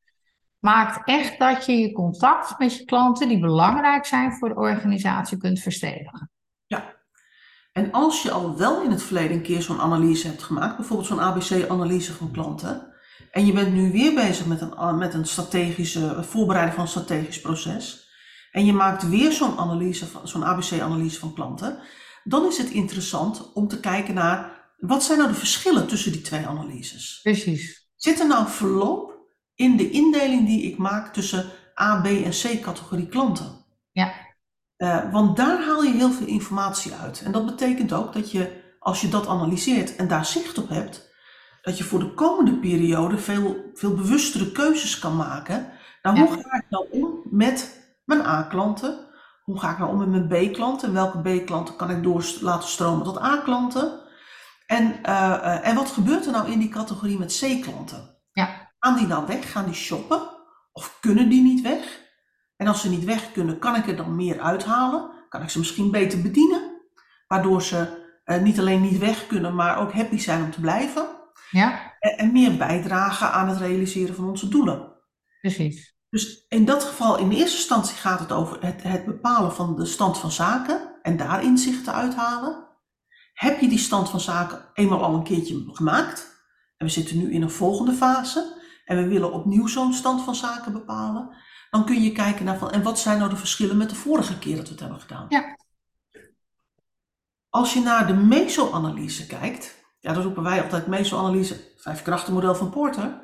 maakt 0.67 1.08
echt 1.08 1.39
dat 1.39 1.65
je 1.65 1.77
je 1.77 1.91
contact 1.91 2.60
met 2.60 2.77
je 2.77 2.86
klanten 2.86 3.27
die 3.27 3.39
belangrijk 3.39 4.06
zijn 4.06 4.34
voor 4.34 4.49
de 4.49 4.56
organisatie 4.56 5.38
kunt 5.38 5.60
verstevigen. 5.60 6.32
Ja. 6.65 6.95
En 7.71 7.91
als 7.91 8.21
je 8.21 8.32
al 8.32 8.58
wel 8.58 8.82
in 8.82 8.91
het 8.91 9.03
verleden 9.03 9.38
een 9.38 9.41
keer 9.41 9.62
zo'n 9.62 9.80
analyse 9.80 10.27
hebt 10.27 10.43
gemaakt, 10.43 10.77
bijvoorbeeld 10.77 11.08
zo'n 11.08 11.21
ABC-analyse 11.21 12.13
van 12.13 12.32
klanten, 12.32 12.95
en 13.32 13.45
je 13.45 13.53
bent 13.53 13.73
nu 13.73 13.91
weer 13.91 14.13
bezig 14.13 14.45
met 14.45 14.62
een, 14.62 14.97
met 14.97 15.13
een 15.13 15.25
strategische 15.25 16.23
voorbereiding 16.23 16.75
van 16.75 16.84
een 16.84 16.89
strategisch 16.89 17.41
proces, 17.41 18.10
en 18.51 18.65
je 18.65 18.73
maakt 18.73 19.10
weer 19.10 19.32
zo'n 19.32 19.58
analyse, 19.58 20.06
zo'n 20.23 20.45
ABC-analyse 20.45 21.19
van 21.19 21.34
klanten, 21.34 21.80
dan 22.23 22.45
is 22.45 22.58
het 22.58 22.69
interessant 22.69 23.53
om 23.53 23.67
te 23.67 23.80
kijken 23.80 24.13
naar 24.13 24.65
wat 24.77 25.03
zijn 25.03 25.17
nou 25.17 25.30
de 25.30 25.38
verschillen 25.38 25.88
tussen 25.88 26.12
die 26.12 26.21
twee 26.21 26.45
analyses. 26.45 27.19
Precies. 27.23 27.89
Zit 27.95 28.19
er 28.19 28.27
nou 28.27 28.47
verloop 28.47 29.16
in 29.57 29.77
de 29.77 29.89
indeling 29.89 30.45
die 30.45 30.61
ik 30.61 30.77
maak 30.77 31.13
tussen 31.13 31.45
A, 31.81 32.01
B 32.01 32.05
en 32.05 32.31
C 32.31 32.61
categorie 32.61 33.07
klanten? 33.07 33.65
Ja. 33.91 34.13
Uh, 34.77 35.11
want 35.11 35.37
daar 35.37 35.63
haal 35.63 35.83
je 35.83 35.91
heel 35.91 36.11
veel 36.11 36.27
informatie 36.27 36.93
uit. 36.93 37.21
En 37.21 37.31
dat 37.31 37.45
betekent 37.45 37.93
ook 37.93 38.13
dat 38.13 38.31
je, 38.31 38.61
als 38.79 39.01
je 39.01 39.09
dat 39.09 39.27
analyseert 39.27 39.95
en 39.95 40.07
daar 40.07 40.25
zicht 40.25 40.57
op 40.57 40.69
hebt, 40.69 41.09
dat 41.61 41.77
je 41.77 41.83
voor 41.83 41.99
de 41.99 42.13
komende 42.13 42.53
periode 42.53 43.17
veel, 43.17 43.71
veel 43.73 43.95
bewustere 43.95 44.51
keuzes 44.51 44.99
kan 44.99 45.15
maken. 45.15 45.71
Nou, 46.01 46.19
hoe 46.19 46.43
ga 46.43 46.57
ik 46.57 46.65
nou 46.69 46.87
om 46.91 47.21
met 47.23 47.85
mijn 48.05 48.21
A-klanten? 48.21 49.05
Hoe 49.43 49.59
ga 49.59 49.71
ik 49.71 49.77
nou 49.77 49.91
om 49.91 49.97
met 49.97 50.29
mijn 50.29 50.51
B-klanten? 50.51 50.93
Welke 50.93 51.19
B-klanten 51.19 51.75
kan 51.75 51.89
ik 51.89 52.03
door 52.03 52.25
laten 52.41 52.69
stromen 52.69 53.03
tot 53.03 53.21
A-klanten? 53.21 53.99
En, 54.65 54.99
uh, 55.05 55.67
en 55.67 55.75
wat 55.75 55.89
gebeurt 55.89 56.25
er 56.25 56.31
nou 56.31 56.51
in 56.51 56.59
die 56.59 56.69
categorie 56.69 57.17
met 57.17 57.39
C-klanten? 57.39 58.17
Ja. 58.31 58.66
Gaan 58.79 58.95
die 58.95 59.07
nou 59.07 59.27
weg? 59.27 59.51
Gaan 59.51 59.65
die 59.65 59.73
shoppen? 59.73 60.29
Of 60.71 60.97
kunnen 60.99 61.29
die 61.29 61.41
niet 61.41 61.61
weg? 61.61 62.05
En 62.55 62.67
als 62.67 62.81
ze 62.81 62.89
niet 62.89 63.03
weg 63.03 63.31
kunnen, 63.31 63.59
kan 63.59 63.75
ik 63.75 63.87
er 63.87 63.95
dan 63.95 64.15
meer 64.15 64.39
uithalen? 64.39 65.11
Kan 65.29 65.41
ik 65.41 65.49
ze 65.49 65.59
misschien 65.59 65.91
beter 65.91 66.21
bedienen? 66.21 66.81
Waardoor 67.27 67.61
ze 67.61 68.05
uh, 68.25 68.41
niet 68.41 68.59
alleen 68.59 68.81
niet 68.81 68.97
weg 68.97 69.27
kunnen, 69.27 69.55
maar 69.55 69.77
ook 69.77 69.93
happy 69.93 70.17
zijn 70.17 70.43
om 70.43 70.51
te 70.51 70.61
blijven. 70.61 71.07
Ja. 71.51 71.95
En, 71.99 72.17
en 72.17 72.31
meer 72.31 72.57
bijdragen 72.57 73.31
aan 73.31 73.47
het 73.47 73.57
realiseren 73.57 74.15
van 74.15 74.29
onze 74.29 74.49
doelen. 74.49 74.95
Precies. 75.41 75.95
Dus 76.09 76.45
in 76.47 76.65
dat 76.65 76.83
geval, 76.83 77.17
in 77.17 77.29
de 77.29 77.35
eerste 77.35 77.57
instantie 77.57 77.95
gaat 77.95 78.19
het 78.19 78.31
over 78.31 78.65
het, 78.65 78.83
het 78.83 79.05
bepalen 79.05 79.53
van 79.53 79.75
de 79.75 79.85
stand 79.85 80.17
van 80.17 80.31
zaken 80.31 80.95
en 81.01 81.17
daar 81.17 81.43
inzichten 81.43 81.93
uithalen. 81.93 82.65
Heb 83.33 83.59
je 83.59 83.67
die 83.67 83.77
stand 83.77 84.09
van 84.09 84.19
zaken 84.19 84.65
eenmaal 84.73 85.03
al 85.03 85.13
een 85.13 85.23
keertje 85.23 85.63
gemaakt? 85.71 86.35
En 86.77 86.85
we 86.85 86.91
zitten 86.91 87.17
nu 87.17 87.33
in 87.33 87.41
een 87.41 87.51
volgende 87.51 87.93
fase 87.93 88.56
en 88.88 88.97
we 88.97 89.08
willen 89.08 89.32
opnieuw 89.32 89.67
zo'n 89.67 89.93
stand 89.93 90.21
van 90.21 90.36
zaken 90.36 90.71
bepalen. 90.71 91.36
Dan 91.69 91.86
kun 91.86 92.02
je 92.02 92.12
kijken 92.12 92.45
naar 92.45 92.58
van, 92.58 92.71
en 92.71 92.84
wat 92.84 93.00
zijn 93.00 93.17
nou 93.17 93.30
de 93.30 93.36
verschillen 93.36 93.78
met 93.78 93.89
de 93.89 93.95
vorige 93.95 94.39
keer 94.39 94.56
dat 94.56 94.65
we 94.65 94.71
het 94.71 94.80
hebben 94.80 95.00
gedaan? 95.00 95.26
Ja. 95.30 95.58
Als 97.50 97.73
je 97.73 97.80
naar 97.80 98.08
de 98.08 98.13
meso-analyse 98.13 99.28
kijkt, 99.28 99.84
ja, 100.00 100.13
dat 100.13 100.23
roepen 100.23 100.43
wij 100.43 100.63
altijd 100.63 100.88
meso-analyse, 100.88 101.73
vijf 101.78 102.02
krachtenmodel 102.02 102.56
van 102.56 102.69
Porter. 102.69 103.21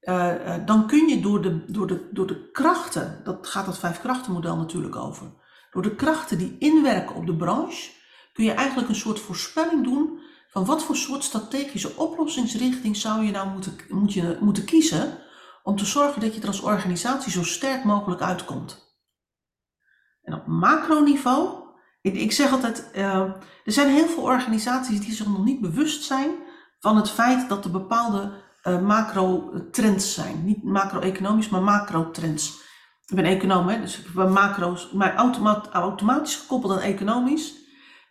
Uh, 0.00 0.34
uh, 0.46 0.66
dan 0.66 0.86
kun 0.86 1.08
je 1.08 1.20
door 1.20 1.42
de, 1.42 1.64
door, 1.72 1.86
de, 1.86 2.08
door 2.12 2.26
de 2.26 2.50
krachten, 2.50 3.20
dat 3.24 3.46
gaat 3.46 3.66
het 3.66 3.78
vijf 3.78 4.00
krachtenmodel 4.00 4.56
natuurlijk 4.56 4.96
over, 4.96 5.32
door 5.70 5.82
de 5.82 5.94
krachten 5.94 6.38
die 6.38 6.56
inwerken 6.58 7.14
op 7.14 7.26
de 7.26 7.36
branche, 7.36 7.90
kun 8.32 8.44
je 8.44 8.52
eigenlijk 8.52 8.88
een 8.88 8.94
soort 8.94 9.20
voorspelling 9.20 9.84
doen 9.84 10.20
van 10.54 10.64
wat 10.64 10.82
voor 10.82 10.96
soort 10.96 11.24
strategische 11.24 11.96
oplossingsrichting 11.96 12.96
zou 12.96 13.24
je 13.24 13.30
nou 13.30 13.48
moeten, 13.48 13.76
moet 13.88 14.12
je, 14.12 14.36
moeten 14.40 14.64
kiezen 14.64 15.18
om 15.62 15.76
te 15.76 15.84
zorgen 15.84 16.20
dat 16.20 16.34
je 16.34 16.40
er 16.40 16.46
als 16.46 16.60
organisatie 16.60 17.32
zo 17.32 17.44
sterk 17.44 17.84
mogelijk 17.84 18.20
uitkomt. 18.20 18.96
En 20.22 20.34
op 20.34 20.46
macroniveau, 20.46 21.48
ik, 22.00 22.32
zeg 22.32 22.52
altijd, 22.52 22.90
uh, 22.94 23.20
er 23.64 23.72
zijn 23.72 23.88
heel 23.88 24.06
veel 24.06 24.22
organisaties 24.22 25.00
die 25.00 25.14
zich 25.14 25.26
nog 25.26 25.44
niet 25.44 25.60
bewust 25.60 26.04
zijn 26.04 26.30
van 26.78 26.96
het 26.96 27.10
feit 27.10 27.48
dat 27.48 27.64
er 27.64 27.70
bepaalde 27.70 28.32
uh, 28.64 28.80
macro-trends 28.80 30.14
zijn. 30.14 30.44
Niet 30.44 30.62
macro-economisch, 30.62 31.48
maar 31.48 31.62
macro-trends. 31.62 32.62
Ik 33.06 33.16
ben 33.16 33.24
econoom, 33.24 33.68
hè, 33.68 33.80
dus 33.80 33.98
ik 33.98 34.14
macro's, 34.14 34.90
maar 34.92 35.14
automat, 35.14 35.68
automatisch 35.68 36.36
gekoppeld 36.36 36.72
aan 36.72 36.78
economisch. 36.78 37.63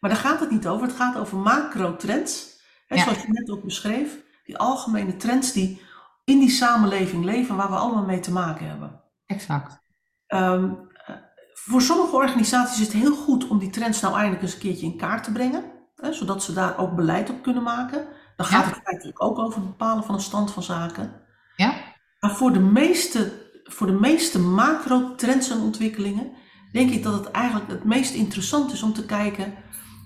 Maar 0.03 0.11
daar 0.11 0.21
gaat 0.21 0.39
het 0.39 0.49
niet 0.51 0.67
over. 0.67 0.87
Het 0.87 0.95
gaat 0.95 1.17
over 1.17 1.37
macro-trends. 1.37 2.61
Hè, 2.87 2.95
Ja. 2.95 3.03
Zoals 3.03 3.21
je 3.21 3.27
net 3.31 3.49
ook 3.49 3.63
beschreef. 3.63 4.17
Die 4.45 4.57
algemene 4.57 5.15
trends 5.15 5.51
die 5.51 5.81
in 6.23 6.39
die 6.39 6.49
samenleving 6.49 7.23
leven, 7.23 7.55
waar 7.55 7.69
we 7.69 7.75
allemaal 7.75 8.05
mee 8.05 8.19
te 8.19 8.31
maken 8.31 8.67
hebben. 8.67 9.01
Exact. 9.25 9.79
Ehm, 10.27 10.63
eh, 11.05 11.15
voor 11.53 11.81
sommige 11.81 12.15
organisaties 12.15 12.79
is 12.79 12.85
het 12.93 12.95
heel 12.95 13.15
goed 13.15 13.47
om 13.47 13.59
die 13.59 13.69
trends 13.69 14.01
nou 14.01 14.15
eindelijk 14.15 14.41
eens 14.41 14.53
een 14.53 14.59
keertje 14.59 14.85
in 14.85 14.97
kaart 14.97 15.23
te 15.23 15.31
brengen. 15.31 15.63
Hè, 15.95 16.13
zodat 16.13 16.43
ze 16.43 16.53
daar 16.53 16.77
ook 16.77 16.95
beleid 16.95 17.29
op 17.29 17.43
kunnen 17.43 17.63
maken. 17.63 18.07
Dan 18.35 18.45
gaat 18.45 18.65
Ja. 18.65 18.69
het 18.69 18.79
feitelijk 18.83 19.23
ook 19.23 19.39
over 19.39 19.59
het 19.59 19.67
bepalen 19.69 20.03
van 20.03 20.15
een 20.15 20.21
stand 20.21 20.51
van 20.51 20.63
zaken. 20.63 21.21
Ja. 21.55 21.73
Maar 22.19 22.35
voor 22.35 22.53
de 22.53 22.59
meeste, 22.59 23.49
voor 23.63 23.87
de 23.87 23.99
meeste 23.99 24.39
macro-trends 24.39 25.49
en 25.49 25.59
ontwikkelingen 25.61 26.31
denk 26.71 26.89
ik 26.89 27.03
dat 27.03 27.13
het 27.13 27.31
eigenlijk 27.31 27.69
het 27.71 27.83
meest 27.83 28.13
interessant 28.13 28.71
is 28.71 28.83
om 28.83 28.93
te 28.93 29.05
kijken 29.05 29.53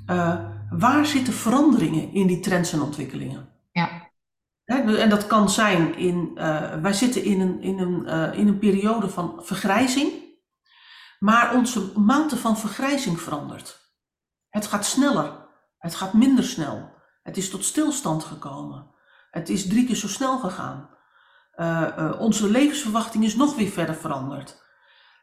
eh, 0.08 0.40
waar 0.70 1.06
zitten 1.06 1.34
veranderingen 1.34 2.14
in 2.14 2.28
die 2.28 2.40
trends 2.40 2.74
en 2.74 2.82
ontwikkelingen. 2.82 3.50
Ja. 3.72 4.12
Hè, 4.64 4.98
en 4.98 5.10
dat 5.10 5.28
kan 5.28 5.50
zijn 5.50 5.98
in, 5.98 6.32
eh, 6.36 6.74
wij 6.82 6.94
zitten 6.94 7.24
in 7.24 7.42
een, 7.42 7.62
in, 7.62 7.80
een, 7.80 8.06
eh, 8.06 8.40
in 8.40 8.48
een 8.48 8.60
periode 8.60 9.10
van 9.10 9.40
vergrijzing, 9.44 10.12
maar 11.20 11.56
onze 11.56 11.92
mate 12.00 12.38
van 12.38 12.58
vergrijzing 12.58 13.22
verandert. 13.22 13.96
Het 14.50 14.68
gaat 14.68 14.86
sneller, 14.86 15.48
het 15.78 15.96
gaat 15.96 16.14
minder 16.14 16.44
snel, 16.44 16.92
het 17.24 17.38
is 17.38 17.50
tot 17.50 17.66
stilstand 17.66 18.24
gekomen, 18.24 18.92
het 19.32 19.50
is 19.50 19.68
drie 19.68 19.86
keer 19.86 19.96
zo 19.96 20.08
snel 20.08 20.40
gegaan. 20.40 20.96
Onze 22.20 22.50
levensverwachting 22.50 23.24
is 23.24 23.36
nog 23.36 23.56
weer 23.56 23.70
verder 23.70 23.96
veranderd. 23.96 24.64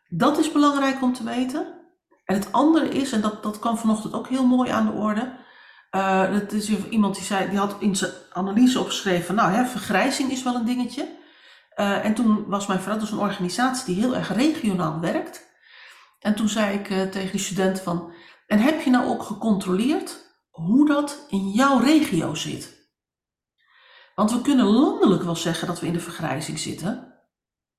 Dat 0.08 0.38
is 0.38 0.52
belangrijk 0.52 1.02
om 1.02 1.12
te 1.12 1.24
weten. 1.24 1.83
En 2.24 2.34
het 2.34 2.52
andere 2.52 2.88
is, 2.88 3.12
en 3.12 3.20
dat, 3.20 3.42
dat 3.42 3.58
kwam 3.58 3.76
vanochtend 3.76 4.14
ook 4.14 4.28
heel 4.28 4.46
mooi 4.46 4.70
aan 4.70 4.86
de 4.86 4.92
orde. 4.92 5.42
eh, 5.90 6.32
dat 6.32 6.52
is 6.52 6.68
iemand 6.88 7.14
die 7.14 7.24
zei, 7.24 7.48
die 7.48 7.58
had 7.58 7.76
in 7.78 7.96
zijn 7.96 8.12
analyse 8.32 8.80
opgeschreven, 8.80 9.34
nou 9.34 9.50
hè, 9.52 9.64
vergrijzing 9.66 10.30
is 10.30 10.42
wel 10.42 10.54
een 10.54 10.64
dingetje. 10.64 11.08
Eh, 11.74 12.04
en 12.04 12.14
toen 12.14 12.46
was 12.46 12.66
mijn 12.66 12.80
vrouw 12.80 12.98
dus 12.98 13.10
een 13.10 13.18
organisatie 13.18 13.94
die 13.94 14.04
heel 14.04 14.16
erg 14.16 14.32
regionaal 14.34 15.00
werkt. 15.00 15.52
En 16.18 16.34
toen 16.34 16.48
zei 16.48 16.78
ik 16.78 16.90
eh, 16.90 17.02
tegen 17.02 17.30
die 17.30 17.40
student 17.40 17.80
van, 17.80 18.12
en 18.46 18.58
heb 18.58 18.80
je 18.80 18.90
nou 18.90 19.06
ook 19.06 19.22
gecontroleerd 19.22 20.32
hoe 20.50 20.86
dat 20.86 21.26
in 21.28 21.50
jouw 21.50 21.78
regio 21.78 22.34
zit? 22.34 22.82
Want 24.14 24.32
we 24.32 24.40
kunnen 24.40 24.66
landelijk 24.66 25.22
wel 25.22 25.36
zeggen 25.36 25.66
dat 25.66 25.80
we 25.80 25.86
in 25.86 25.92
de 25.92 26.00
vergrijzing 26.00 26.58
zitten, 26.58 27.14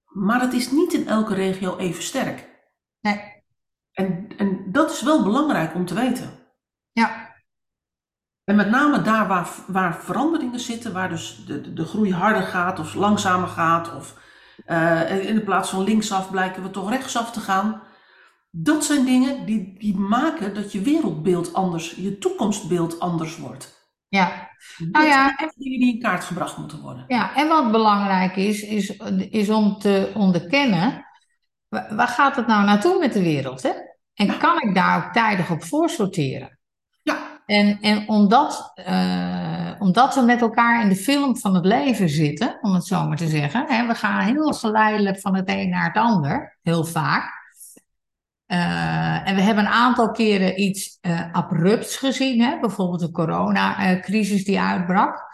maar 0.06 0.42
het 0.42 0.54
is 0.54 0.72
niet 0.72 0.94
in 0.94 1.08
elke 1.08 1.34
regio 1.34 1.78
even 1.78 2.04
sterk. 2.04 2.50
Nee. 3.02 3.35
En, 3.96 4.28
en 4.38 4.72
dat 4.72 4.92
is 4.92 5.02
wel 5.02 5.24
belangrijk 5.24 5.76
om 5.76 5.86
te 5.86 5.94
weten. 5.94 6.30
Ja. 6.92 7.34
En 8.44 8.56
met 8.56 8.70
name 8.70 9.02
daar 9.02 9.28
waar, 9.28 9.50
waar 9.68 9.96
veranderingen 9.96 10.60
zitten, 10.60 10.94
waar 10.94 11.10
dus 11.10 11.44
de, 11.46 11.62
de, 11.62 11.74
de 11.74 11.86
groei 11.86 12.14
harder 12.14 12.42
gaat 12.42 12.80
of 12.80 12.94
langzamer 12.94 13.48
gaat, 13.48 13.96
of 13.96 14.18
uh, 14.68 15.30
in 15.30 15.44
plaats 15.44 15.70
van 15.70 15.84
linksaf 15.84 16.32
blijken 16.32 16.64
we 16.64 16.70
toch 16.70 16.90
rechtsaf 16.90 17.32
te 17.32 17.40
gaan. 17.40 17.82
Dat 18.50 18.84
zijn 18.84 19.06
dingen 19.06 19.46
die, 19.46 19.80
die 19.80 19.98
maken 19.98 20.54
dat 20.54 20.72
je 20.72 20.82
wereldbeeld 20.82 21.54
anders, 21.54 21.92
je 21.92 22.18
toekomstbeeld 22.18 23.00
anders 23.00 23.38
wordt. 23.38 23.90
Ja, 24.08 24.50
nou 24.92 25.06
ja, 25.06 25.38
en 25.38 25.52
dingen 25.56 25.80
die 25.80 25.94
in 25.94 26.02
kaart 26.02 26.24
gebracht 26.24 26.58
moeten 26.58 26.82
worden. 26.82 27.06
Ja, 27.08 27.36
en 27.36 27.48
wat 27.48 27.72
belangrijk 27.72 28.36
is, 28.36 28.62
is, 28.62 28.98
is 29.30 29.50
om 29.50 29.78
te 29.80 30.12
onderkennen, 30.14 31.06
waar 31.70 32.08
gaat 32.08 32.36
het 32.36 32.48
nou 32.48 32.66
naartoe 32.66 33.00
met 33.00 33.14
de 33.14 33.22
wereld? 33.22 33.62
Hè? 33.62 33.72
En 34.16 34.38
kan 34.38 34.62
ik 34.62 34.76
daar 34.76 35.06
ook 35.06 35.14
tijdig 35.14 35.52
op 35.52 35.64
voorsorteren? 35.64 36.60
Ja. 37.02 37.18
En, 37.46 37.80
en 37.82 38.08
omdat, 38.08 38.74
uh, 38.88 39.72
omdat 39.80 40.16
we 40.16 40.22
met 40.22 40.42
elkaar 40.42 40.82
in 40.82 40.90
de 40.90 40.96
film 40.96 41.38
van 41.38 41.56
het 41.56 41.66
leven 41.66 42.10
zitten, 42.10 42.58
om 42.62 42.74
het 42.74 42.86
zo 42.86 43.08
maar 43.08 43.18
te 43.18 43.28
zeggen, 43.28 43.66
hè, 43.68 43.88
we 43.88 43.96
gaan 43.96 44.20
heel 44.20 44.54
geleidelijk 44.54 45.20
van 45.20 45.36
het 45.36 45.50
een 45.50 45.70
naar 45.70 45.88
het 45.88 45.98
ander, 45.98 46.58
heel 46.62 46.86
vaak. 46.86 47.44
Uh, 48.48 49.28
en 49.28 49.36
we 49.36 49.42
hebben 49.42 49.66
een 49.66 49.72
aantal 49.72 50.12
keren 50.12 50.62
iets 50.62 50.98
uh, 51.02 51.34
abrupts 51.34 51.98
gezien, 51.98 52.42
hè? 52.42 52.60
bijvoorbeeld 52.60 53.00
de 53.00 53.12
coronacrisis 53.12 54.46
die 54.46 54.60
uitbrak. 54.60 55.34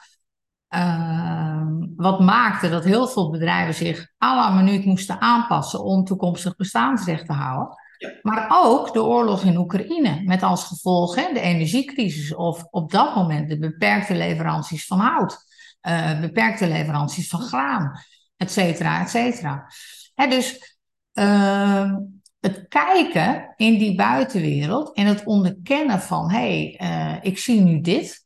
Uh, 0.76 1.68
wat 1.96 2.20
maakte 2.20 2.70
dat 2.70 2.84
heel 2.84 3.08
veel 3.08 3.30
bedrijven 3.30 3.74
zich 3.74 4.08
à 4.24 4.36
la 4.36 4.50
minuut 4.50 4.86
moesten 4.86 5.22
aanpassen 5.22 5.84
om 5.84 6.04
toekomstig 6.04 6.56
bestaansrecht 6.56 7.26
te 7.26 7.34
houden. 7.34 7.76
Maar 8.22 8.48
ook 8.50 8.94
de 8.94 9.04
oorlog 9.04 9.44
in 9.44 9.58
Oekraïne, 9.58 10.22
met 10.24 10.44
als 10.44 10.64
gevolg 10.64 11.16
hè, 11.16 11.34
de 11.34 11.40
energiecrisis 11.40 12.36
of 12.36 12.64
op 12.70 12.92
dat 12.92 13.16
moment 13.16 13.50
de 13.50 13.60
beperkte 13.60 14.16
leveranties 14.16 14.86
van 14.86 15.00
hout, 15.00 15.38
uh, 15.88 16.20
beperkte 16.20 16.68
leveranties 16.68 17.30
van 17.30 17.40
graan, 17.40 17.92
et 18.38 18.52
cetera, 18.52 19.02
et 19.02 19.10
cetera. 19.10 19.68
Hè, 20.16 20.28
dus 20.28 20.78
uh, 21.14 21.94
het 22.40 22.66
kijken 22.68 23.54
in 23.56 23.78
die 23.78 23.96
buitenwereld 23.96 24.96
en 24.96 25.06
het 25.06 25.24
onderkennen 25.24 26.00
van, 26.00 26.32
hé, 26.32 26.76
hey, 26.78 26.80
uh, 26.82 27.18
ik 27.22 27.38
zie 27.38 27.62
nu 27.62 27.82
dit. 27.82 28.21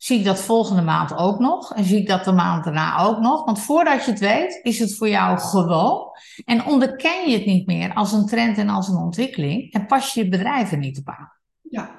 Zie 0.00 0.18
ik 0.18 0.24
dat 0.24 0.40
volgende 0.40 0.82
maand 0.82 1.16
ook 1.16 1.38
nog? 1.38 1.74
En 1.74 1.84
zie 1.84 1.98
ik 1.98 2.06
dat 2.06 2.24
de 2.24 2.32
maand 2.32 2.64
daarna 2.64 2.98
ook 2.98 3.18
nog? 3.18 3.44
Want 3.44 3.60
voordat 3.60 4.04
je 4.04 4.10
het 4.10 4.20
weet, 4.20 4.60
is 4.62 4.78
het 4.78 4.96
voor 4.96 5.08
jou 5.08 5.38
gewoon. 5.38 6.10
En 6.44 6.64
onderken 6.64 7.30
je 7.30 7.36
het 7.36 7.46
niet 7.46 7.66
meer 7.66 7.94
als 7.94 8.12
een 8.12 8.26
trend 8.26 8.58
en 8.58 8.68
als 8.68 8.88
een 8.88 8.96
ontwikkeling. 8.96 9.72
En 9.72 9.86
pas 9.86 10.14
je 10.14 10.24
je 10.24 10.28
bedrijf 10.28 10.72
er 10.72 10.78
niet 10.78 10.98
op 10.98 11.08
aan. 11.08 11.32
Ja. 11.60 11.90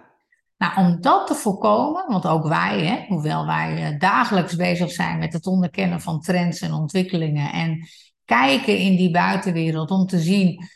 Nou, 0.57 0.77
om 0.77 1.01
dat 1.01 1.27
te 1.27 1.35
voorkomen, 1.35 2.05
want 2.07 2.27
ook 2.27 2.47
wij, 2.47 2.85
hè, 2.85 3.05
hoewel 3.07 3.45
wij 3.45 3.97
dagelijks 3.97 4.55
bezig 4.55 4.91
zijn 4.91 5.19
met 5.19 5.33
het 5.33 5.45
onderkennen 5.47 6.01
van 6.01 6.21
trends 6.21 6.61
en 6.61 6.73
ontwikkelingen. 6.73 7.51
En 7.51 7.87
kijken 8.25 8.77
in 8.77 8.95
die 8.95 9.11
buitenwereld 9.11 9.91
om 9.91 10.05
te 10.05 10.19
zien 10.19 10.69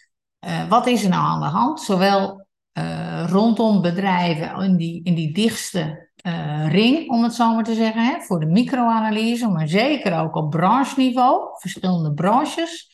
uh, 0.45 0.67
wat 0.69 0.87
is 0.87 1.03
er 1.03 1.09
nou 1.09 1.25
aan 1.25 1.39
de 1.39 1.45
hand? 1.45 1.81
Zowel 1.81 2.47
uh, 2.73 3.29
rondom 3.29 3.81
bedrijven 3.81 4.63
in 4.63 4.77
die, 4.77 5.03
in 5.03 5.15
die 5.15 5.33
dichtste 5.33 6.04
uh, 6.27 6.71
ring, 6.71 7.09
om 7.09 7.23
het 7.23 7.33
zo 7.33 7.53
maar 7.53 7.63
te 7.63 7.73
zeggen, 7.73 8.05
hè, 8.05 8.21
voor 8.21 8.39
de 8.39 8.45
microanalyse, 8.45 9.47
maar 9.47 9.67
zeker 9.67 10.19
ook 10.19 10.35
op 10.35 10.49
brancheniveau, 10.49 11.49
verschillende 11.59 12.13
branches. 12.13 12.93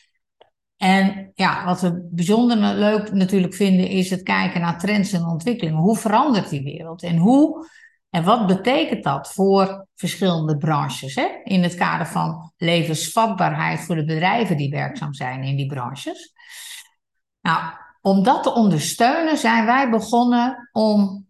En 0.76 1.30
ja, 1.34 1.64
wat 1.64 1.80
we 1.80 2.08
bijzonder 2.10 2.74
leuk 2.74 3.12
natuurlijk 3.12 3.54
vinden, 3.54 3.88
is 3.88 4.10
het 4.10 4.22
kijken 4.22 4.60
naar 4.60 4.78
trends 4.78 5.12
en 5.12 5.24
ontwikkelingen. 5.24 5.80
Hoe 5.80 5.96
verandert 5.96 6.48
die 6.48 6.62
wereld? 6.62 7.02
En 7.02 7.16
hoe 7.16 7.66
en 8.12 8.24
wat 8.24 8.46
betekent 8.46 9.04
dat 9.04 9.32
voor 9.32 9.86
verschillende 9.94 10.56
branches? 10.56 11.14
Hè? 11.14 11.28
In 11.44 11.62
het 11.62 11.74
kader 11.74 12.06
van 12.06 12.52
levensvatbaarheid 12.56 13.80
voor 13.80 13.94
de 13.94 14.04
bedrijven 14.04 14.56
die 14.56 14.70
werkzaam 14.70 15.14
zijn 15.14 15.42
in 15.42 15.56
die 15.56 15.66
branches. 15.66 16.32
Nou, 17.40 17.60
om 18.00 18.22
dat 18.22 18.42
te 18.42 18.54
ondersteunen 18.54 19.38
zijn 19.38 19.66
wij 19.66 19.90
begonnen 19.90 20.68
om 20.72 21.26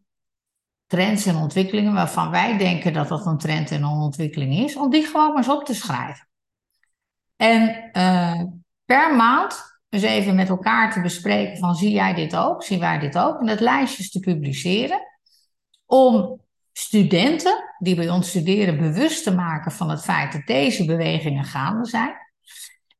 trends 0.93 1.27
en 1.27 1.37
ontwikkelingen 1.37 1.93
waarvan 1.93 2.31
wij 2.31 2.59
denken 2.59 2.93
dat 2.93 3.09
dat 3.09 3.27
een 3.27 3.39
trend 3.39 3.71
en 3.71 3.83
een 3.83 3.89
ontwikkeling 3.89 4.59
is, 4.59 4.77
om 4.77 4.91
die 4.91 5.07
gewoon 5.07 5.29
maar 5.29 5.37
eens 5.37 5.49
op 5.49 5.65
te 5.65 5.75
schrijven. 5.75 6.29
En 7.37 7.91
uh, 7.93 8.43
per 8.85 9.17
maand 9.17 9.81
eens 9.89 10.03
even 10.03 10.35
met 10.35 10.49
elkaar 10.49 10.93
te 10.93 11.01
bespreken 11.01 11.59
van 11.59 11.75
zie 11.75 11.91
jij 11.91 12.15
dit 12.15 12.37
ook, 12.37 12.63
zien 12.63 12.81
wij 12.81 12.99
dit 12.99 13.19
ook, 13.19 13.41
en 13.41 13.47
dat 13.47 13.61
lijstjes 13.61 14.11
te 14.11 14.21
publiceren 14.21 15.01
om 15.87 16.41
studenten 16.73 17.75
die 17.79 17.95
bij 17.95 18.11
ons 18.11 18.29
studeren 18.29 18.79
bewust 18.79 19.25
te 19.25 19.35
maken 19.35 19.73
van 19.73 19.91
het 19.91 20.03
feit 20.03 20.33
dat 20.33 20.47
deze 20.47 20.85
bewegingen 20.85 21.45
gaande 21.45 21.87
zijn. 21.87 22.15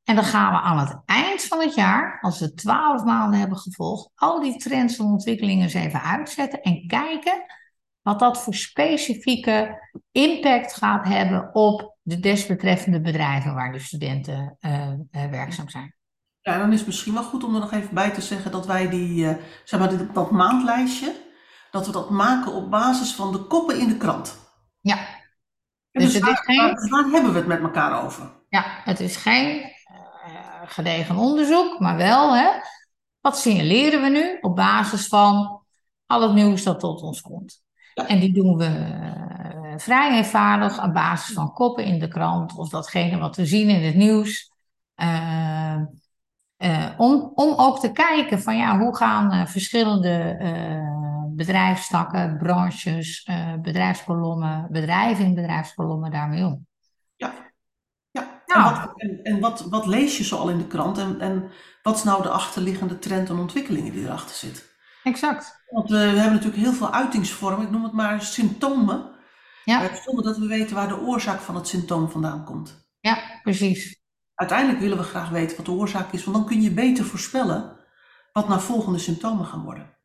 En 0.05 0.15
dan 0.15 0.25
gaan 0.25 0.53
we 0.53 0.61
aan 0.61 0.79
het 0.79 1.01
eind 1.05 1.43
van 1.43 1.61
het 1.61 1.75
jaar, 1.75 2.19
als 2.21 2.41
we 2.41 2.55
twaalf 2.55 3.05
maanden 3.05 3.41
hebben 3.41 3.59
gevolgd, 3.59 4.11
al 4.15 4.41
die 4.41 4.57
trends 4.57 4.99
en 4.99 5.05
ontwikkelingen 5.05 5.63
eens 5.63 5.75
even 5.75 6.03
uitzetten 6.03 6.63
en 6.63 6.87
kijken 6.87 7.45
wat 8.03 8.19
dat 8.19 8.43
voor 8.43 8.55
specifieke 8.55 9.89
impact 10.13 10.75
gaat 10.75 11.07
hebben 11.07 11.55
op 11.55 11.97
de 12.03 12.21
desbetreffende 12.21 13.01
bedrijven 13.01 13.55
waar 13.55 13.73
de 13.73 13.79
studenten 13.79 14.57
uh, 14.61 14.89
uh, 14.89 15.31
werkzaam 15.31 15.69
zijn. 15.69 15.95
Ja, 16.41 16.59
dan 16.59 16.73
is 16.73 16.79
het 16.79 16.87
misschien 16.87 17.15
wel 17.15 17.23
goed 17.23 17.45
om 17.45 17.55
er 17.55 17.61
nog 17.61 17.73
even 17.73 17.95
bij 17.95 18.11
te 18.11 18.21
zeggen 18.21 18.51
dat 18.51 18.67
wij 18.67 18.89
die, 18.89 19.25
uh, 19.25 19.35
zeg 19.65 19.81
maar, 19.81 19.89
dit, 19.89 20.15
dat 20.15 20.31
maandlijstje, 20.31 21.15
dat 21.71 21.87
we 21.87 21.93
dat 21.93 22.11
maken 22.11 22.53
op 22.53 22.71
basis 22.71 23.15
van 23.15 23.33
de 23.33 23.39
koppen 23.39 23.79
in 23.79 23.89
de 23.89 23.97
krant. 23.97 24.39
Ja. 24.81 24.97
En 25.91 26.01
dus, 26.01 26.05
dus 26.05 26.15
het 26.15 26.23
waar, 26.23 26.33
is 26.33 26.41
geen... 26.41 26.57
waar, 26.57 26.89
waar 26.89 27.11
hebben 27.11 27.33
we 27.33 27.39
het 27.39 27.47
met 27.47 27.61
elkaar 27.61 28.05
over? 28.05 28.41
Ja, 28.49 28.65
het 28.85 29.01
is 29.01 29.17
geen 29.17 29.71
gedegen 30.67 31.17
onderzoek, 31.17 31.79
maar 31.79 31.97
wel, 31.97 32.37
hè, 32.37 32.49
wat 33.21 33.39
signaleren 33.39 34.03
we 34.03 34.09
nu 34.09 34.39
op 34.41 34.57
basis 34.57 35.07
van 35.07 35.63
al 36.07 36.23
het 36.23 36.33
nieuws 36.33 36.63
dat 36.63 36.81
tot 36.81 37.03
ons 37.03 37.21
komt? 37.21 37.62
En 37.95 38.21
die 38.21 38.33
doen 38.33 38.57
we 38.57 38.65
uh, 38.65 39.79
vrij 39.79 40.17
eenvoudig 40.17 40.79
aan 40.79 40.93
basis 40.93 41.35
van 41.35 41.53
koppen 41.53 41.85
in 41.85 41.99
de 41.99 42.09
krant 42.09 42.59
of 42.59 42.69
datgene 42.69 43.19
wat 43.19 43.37
we 43.37 43.47
zien 43.47 43.69
in 43.69 43.83
het 43.83 43.95
nieuws. 43.95 44.51
Uh, 44.97 45.81
uh, 46.59 46.91
om, 46.97 47.33
om 47.35 47.55
ook 47.57 47.81
te 47.81 47.93
kijken 47.93 48.43
van 48.43 48.57
ja, 48.57 48.79
hoe 48.79 48.97
gaan 48.97 49.49
verschillende 49.49 50.37
bedrijfstakken, 51.37 52.39
branches, 52.39 53.29
bedrijfskolommen, 53.63 54.69
bedrijven 54.71 55.25
in 55.25 55.35
bedrijfskolommen 55.35 56.11
daarmee 56.11 56.45
om. 56.45 56.67
Ja. 57.17 57.53
En, 58.47 58.63
wat, 58.63 58.93
en, 58.97 59.23
en 59.23 59.41
wat, 59.41 59.61
wat, 59.61 59.87
lees 59.87 60.17
je 60.17 60.25
zo 60.25 60.37
al 60.37 60.49
in 60.49 60.59
de 60.59 60.67
krant 60.67 60.99
en, 60.99 61.21
en 61.21 61.51
wat 61.83 61.97
is 61.97 62.05
nou 62.05 62.23
de 62.23 62.29
achterliggende 62.29 62.99
trend 62.99 63.29
en 63.29 63.39
ontwikkelingen 63.39 63.93
die 63.93 64.05
erachter 64.05 64.37
zitten? 64.37 64.63
Exact. 65.03 65.62
Want 65.73 65.91
we, 65.91 65.97
we 65.97 66.03
hebben 66.03 66.33
natuurlijk 66.33 66.63
heel 66.63 66.73
veel 66.73 66.93
uitingsvormen, 66.93 67.67
ik 67.67 67.71
noem 67.71 67.83
het 67.83 67.93
maar 67.93 68.23
symptomen. 68.23 69.11
Ja. 69.65 69.95
Zonder 70.05 70.25
dat 70.25 70.39
we 70.39 70.47
weten 70.47 70.77
waar 70.77 70.89
de 70.89 71.01
oorzaak 71.01 71.41
van 71.41 71.55
het 71.55 71.69
symptoom 71.69 72.11
vandaan 72.11 72.45
komt. 72.45 72.91
Ja, 73.01 73.19
precies. 73.43 74.01
Uiteindelijk 74.35 74.81
willen 74.81 74.99
we 74.99 75.03
graag 75.03 75.29
weten 75.29 75.57
wat 75.57 75.67
de 75.67 75.73
oorzaak 75.73 76.13
is, 76.13 76.25
want 76.25 76.37
dan 76.37 76.47
kun 76.47 76.63
je 76.63 76.71
beter 76.71 77.05
voorspellen 77.05 77.77
wat 78.33 78.49
nou 78.49 78.61
volgende 78.61 78.99
symptomen 78.99 79.47
gaan 79.47 79.63
worden. 79.63 80.01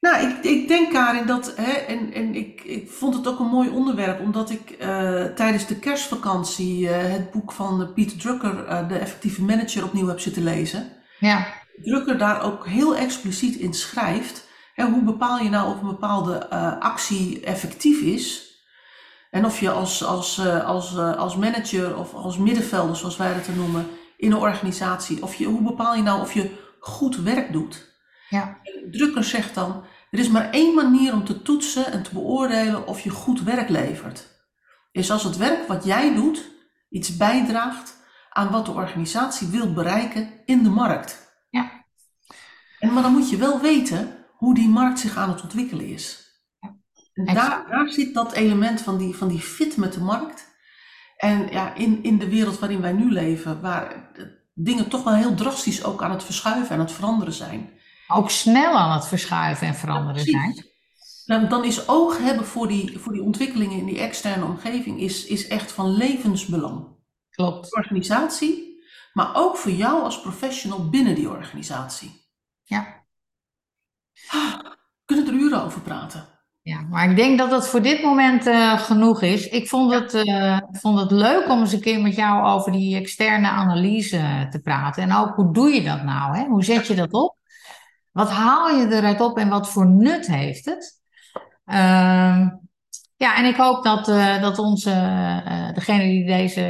Nou, 0.00 0.28
ik, 0.28 0.44
ik 0.44 0.68
denk 0.68 0.92
Karin 0.92 1.26
dat, 1.26 1.56
hè, 1.56 1.70
en, 1.72 2.12
en 2.12 2.34
ik, 2.34 2.62
ik 2.62 2.90
vond 2.90 3.14
het 3.14 3.26
ook 3.26 3.38
een 3.38 3.46
mooi 3.46 3.68
onderwerp, 3.68 4.20
omdat 4.20 4.50
ik 4.50 4.70
uh, 4.70 5.24
tijdens 5.24 5.66
de 5.66 5.78
kerstvakantie 5.78 6.80
uh, 6.82 6.90
het 6.90 7.30
boek 7.30 7.52
van 7.52 7.92
Pieter 7.94 8.18
Drucker, 8.18 8.68
uh, 8.68 8.88
de 8.88 8.98
effectieve 8.98 9.42
manager, 9.42 9.84
opnieuw 9.84 10.06
heb 10.06 10.20
zitten 10.20 10.42
lezen. 10.42 10.92
Ja. 11.18 11.46
Drucker 11.82 12.18
daar 12.18 12.42
ook 12.42 12.66
heel 12.66 12.96
expliciet 12.96 13.56
in 13.56 13.74
schrijft, 13.74 14.48
hè, 14.74 14.84
hoe 14.84 15.02
bepaal 15.02 15.38
je 15.38 15.48
nou 15.48 15.74
of 15.74 15.80
een 15.80 15.86
bepaalde 15.86 16.50
actie 16.80 17.40
effectief 17.40 18.00
is? 18.00 18.48
En 19.30 19.44
of 19.44 19.60
je 19.60 19.70
als, 19.70 20.04
als, 20.04 20.40
als, 20.64 20.96
als 20.96 21.36
manager 21.36 21.96
of 21.96 22.14
als 22.14 22.38
middenvelder, 22.38 22.96
zoals 22.96 23.16
wij 23.16 23.34
dat 23.34 23.56
noemen, 23.56 23.86
in 24.16 24.32
een 24.32 24.38
organisatie, 24.38 25.22
of 25.22 25.34
je, 25.34 25.44
hoe 25.44 25.62
bepaal 25.62 25.94
je 25.94 26.02
nou 26.02 26.20
of 26.20 26.32
je 26.32 26.50
goed 26.80 27.16
werk 27.16 27.52
doet? 27.52 27.98
Ja. 28.28 28.58
Drucker 28.90 29.24
zegt 29.24 29.54
dan, 29.54 29.84
er 30.10 30.18
is 30.18 30.28
maar 30.28 30.50
één 30.50 30.74
manier 30.74 31.12
om 31.12 31.24
te 31.24 31.42
toetsen 31.42 31.92
en 31.92 32.02
te 32.02 32.10
beoordelen 32.12 32.86
of 32.86 33.00
je 33.00 33.10
goed 33.10 33.42
werk 33.42 33.68
levert. 33.68 34.26
Is 34.92 35.10
als 35.10 35.24
het 35.24 35.36
werk 35.36 35.68
wat 35.68 35.84
jij 35.84 36.14
doet 36.14 36.50
iets 36.90 37.16
bijdraagt 37.16 37.96
aan 38.30 38.50
wat 38.50 38.66
de 38.66 38.72
organisatie 38.72 39.48
wil 39.48 39.72
bereiken 39.72 40.30
in 40.44 40.62
de 40.62 40.68
markt. 40.68 41.29
Maar 42.80 43.02
dan 43.02 43.12
moet 43.12 43.30
je 43.30 43.36
wel 43.36 43.60
weten 43.60 44.16
hoe 44.36 44.54
die 44.54 44.68
markt 44.68 44.98
zich 44.98 45.16
aan 45.16 45.28
het 45.28 45.42
ontwikkelen 45.42 45.86
is. 45.86 46.28
En 47.14 47.34
daar, 47.34 47.66
daar 47.68 47.88
zit 47.88 48.14
dat 48.14 48.32
element 48.32 48.80
van 48.80 48.98
die, 48.98 49.16
van 49.16 49.28
die 49.28 49.40
fit 49.40 49.76
met 49.76 49.92
de 49.92 50.00
markt. 50.00 50.48
En 51.16 51.48
ja, 51.50 51.74
in, 51.74 52.02
in 52.02 52.18
de 52.18 52.28
wereld 52.28 52.58
waarin 52.58 52.80
wij 52.80 52.92
nu 52.92 53.12
leven, 53.12 53.60
waar 53.60 54.10
dingen 54.54 54.88
toch 54.88 55.02
wel 55.02 55.14
heel 55.14 55.34
drastisch 55.34 55.84
ook 55.84 56.02
aan 56.02 56.10
het 56.10 56.24
verschuiven 56.24 56.68
en 56.68 56.74
aan 56.74 56.84
het 56.84 56.92
veranderen 56.92 57.34
zijn 57.34 57.78
ook 58.10 58.30
snel 58.30 58.72
aan 58.72 58.92
het 58.92 59.06
verschuiven 59.06 59.66
en 59.66 59.74
veranderen 59.74 60.24
zijn. 60.24 60.64
Dan, 61.24 61.48
dan 61.48 61.64
is 61.64 61.88
oog 61.88 62.18
hebben 62.18 62.46
voor 62.46 62.68
die, 62.68 62.98
voor 62.98 63.12
die 63.12 63.22
ontwikkelingen 63.22 63.78
in 63.78 63.84
die 63.84 63.98
externe 63.98 64.44
omgeving 64.44 65.00
is, 65.00 65.26
is 65.26 65.48
echt 65.48 65.72
van 65.72 65.96
levensbelang. 65.96 66.86
Klopt. 67.30 67.70
De 67.70 67.76
organisatie, 67.76 68.82
maar 69.12 69.30
ook 69.34 69.56
voor 69.56 69.70
jou 69.70 70.02
als 70.02 70.20
professional 70.20 70.88
binnen 70.88 71.14
die 71.14 71.28
organisatie. 71.28 72.19
Ja. 72.70 73.04
We 74.30 74.74
kunnen 75.04 75.26
er 75.26 75.32
uren 75.32 75.62
over 75.62 75.80
praten. 75.80 76.28
Ja, 76.62 76.80
maar 76.80 77.10
ik 77.10 77.16
denk 77.16 77.38
dat 77.38 77.50
het 77.50 77.66
voor 77.66 77.82
dit 77.82 78.02
moment 78.02 78.46
uh, 78.46 78.78
genoeg 78.78 79.22
is. 79.22 79.48
Ik 79.48 79.68
vond 79.68 79.92
het, 79.92 80.14
uh, 80.14 80.58
vond 80.72 81.00
het 81.00 81.10
leuk 81.10 81.48
om 81.48 81.60
eens 81.60 81.72
een 81.72 81.80
keer 81.80 82.00
met 82.00 82.14
jou 82.14 82.46
over 82.46 82.72
die 82.72 82.96
externe 82.96 83.48
analyse 83.48 84.46
te 84.50 84.60
praten. 84.60 85.02
En 85.02 85.14
ook 85.14 85.34
hoe 85.34 85.52
doe 85.52 85.68
je 85.68 85.82
dat 85.82 86.02
nou? 86.02 86.36
Hè? 86.36 86.44
Hoe 86.44 86.64
zet 86.64 86.86
je 86.86 86.94
dat 86.94 87.12
op? 87.12 87.36
Wat 88.10 88.30
haal 88.30 88.68
je 88.68 88.86
eruit 88.86 89.20
op 89.20 89.38
en 89.38 89.48
wat 89.48 89.70
voor 89.70 89.86
nut 89.86 90.26
heeft 90.26 90.64
het? 90.64 91.00
Uh, 91.66 92.48
ja, 93.16 93.36
en 93.36 93.44
ik 93.44 93.56
hoop 93.56 93.84
dat, 93.84 94.04
dat 94.40 94.58
onze, 94.58 94.90
degenen 95.74 96.06
die 96.06 96.26
deze 96.26 96.60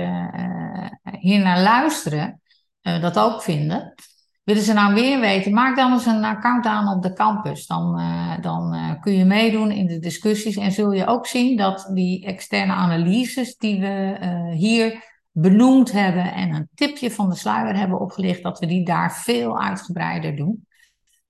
hier 1.19 1.41
naar 1.41 1.61
luisteren, 1.61 2.41
dat 2.81 3.19
ook 3.19 3.43
vinden. 3.43 3.95
Willen 4.43 4.63
ze 4.63 4.73
nou 4.73 4.93
meer 4.93 5.21
weten? 5.21 5.53
Maak 5.53 5.77
dan 5.77 5.93
eens 5.93 6.07
een 6.07 6.25
account 6.25 6.67
aan 6.67 6.97
op 6.97 7.03
de 7.03 7.13
campus. 7.13 7.67
Dan, 7.67 8.01
uh, 8.01 8.41
dan 8.41 8.75
uh, 8.75 9.01
kun 9.01 9.13
je 9.13 9.25
meedoen 9.25 9.71
in 9.71 9.87
de 9.87 9.99
discussies 9.99 10.57
en 10.57 10.73
zul 10.73 10.93
je 10.93 11.07
ook 11.07 11.27
zien 11.27 11.57
dat 11.57 11.91
die 11.95 12.27
externe 12.27 12.73
analyses 12.73 13.57
die 13.57 13.81
we 13.81 14.19
uh, 14.23 14.57
hier 14.57 15.09
benoemd 15.31 15.93
hebben 15.93 16.33
en 16.33 16.55
een 16.55 16.69
tipje 16.75 17.11
van 17.11 17.29
de 17.29 17.37
sluier 17.37 17.77
hebben 17.77 18.01
opgelicht, 18.01 18.43
dat 18.43 18.59
we 18.59 18.67
die 18.67 18.85
daar 18.85 19.13
veel 19.13 19.61
uitgebreider 19.61 20.37
doen. 20.37 20.67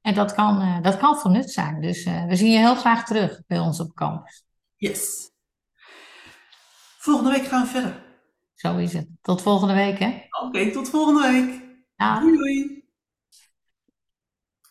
En 0.00 0.14
dat 0.14 0.34
kan, 0.34 0.82
dat 0.82 0.96
kan 0.96 1.18
van 1.18 1.32
nut 1.32 1.50
zijn. 1.50 1.80
Dus 1.80 2.04
we 2.04 2.36
zien 2.36 2.50
je 2.50 2.58
heel 2.58 2.74
graag 2.74 3.04
terug 3.04 3.42
bij 3.46 3.58
ons 3.58 3.80
op 3.80 3.94
campus. 3.94 4.44
Yes. 4.76 5.30
Volgende 6.98 7.30
week 7.30 7.44
gaan 7.44 7.62
we 7.62 7.68
verder. 7.68 8.02
Zo 8.54 8.76
is 8.76 8.92
het. 8.92 9.08
Tot 9.22 9.42
volgende 9.42 9.74
week, 9.74 9.98
hè? 9.98 10.06
Oké, 10.06 10.46
okay, 10.46 10.70
tot 10.70 10.90
volgende 10.90 11.20
week. 11.20 11.62
Ja. 11.96 12.20
Doei 12.20 12.36
doei. 12.36 12.79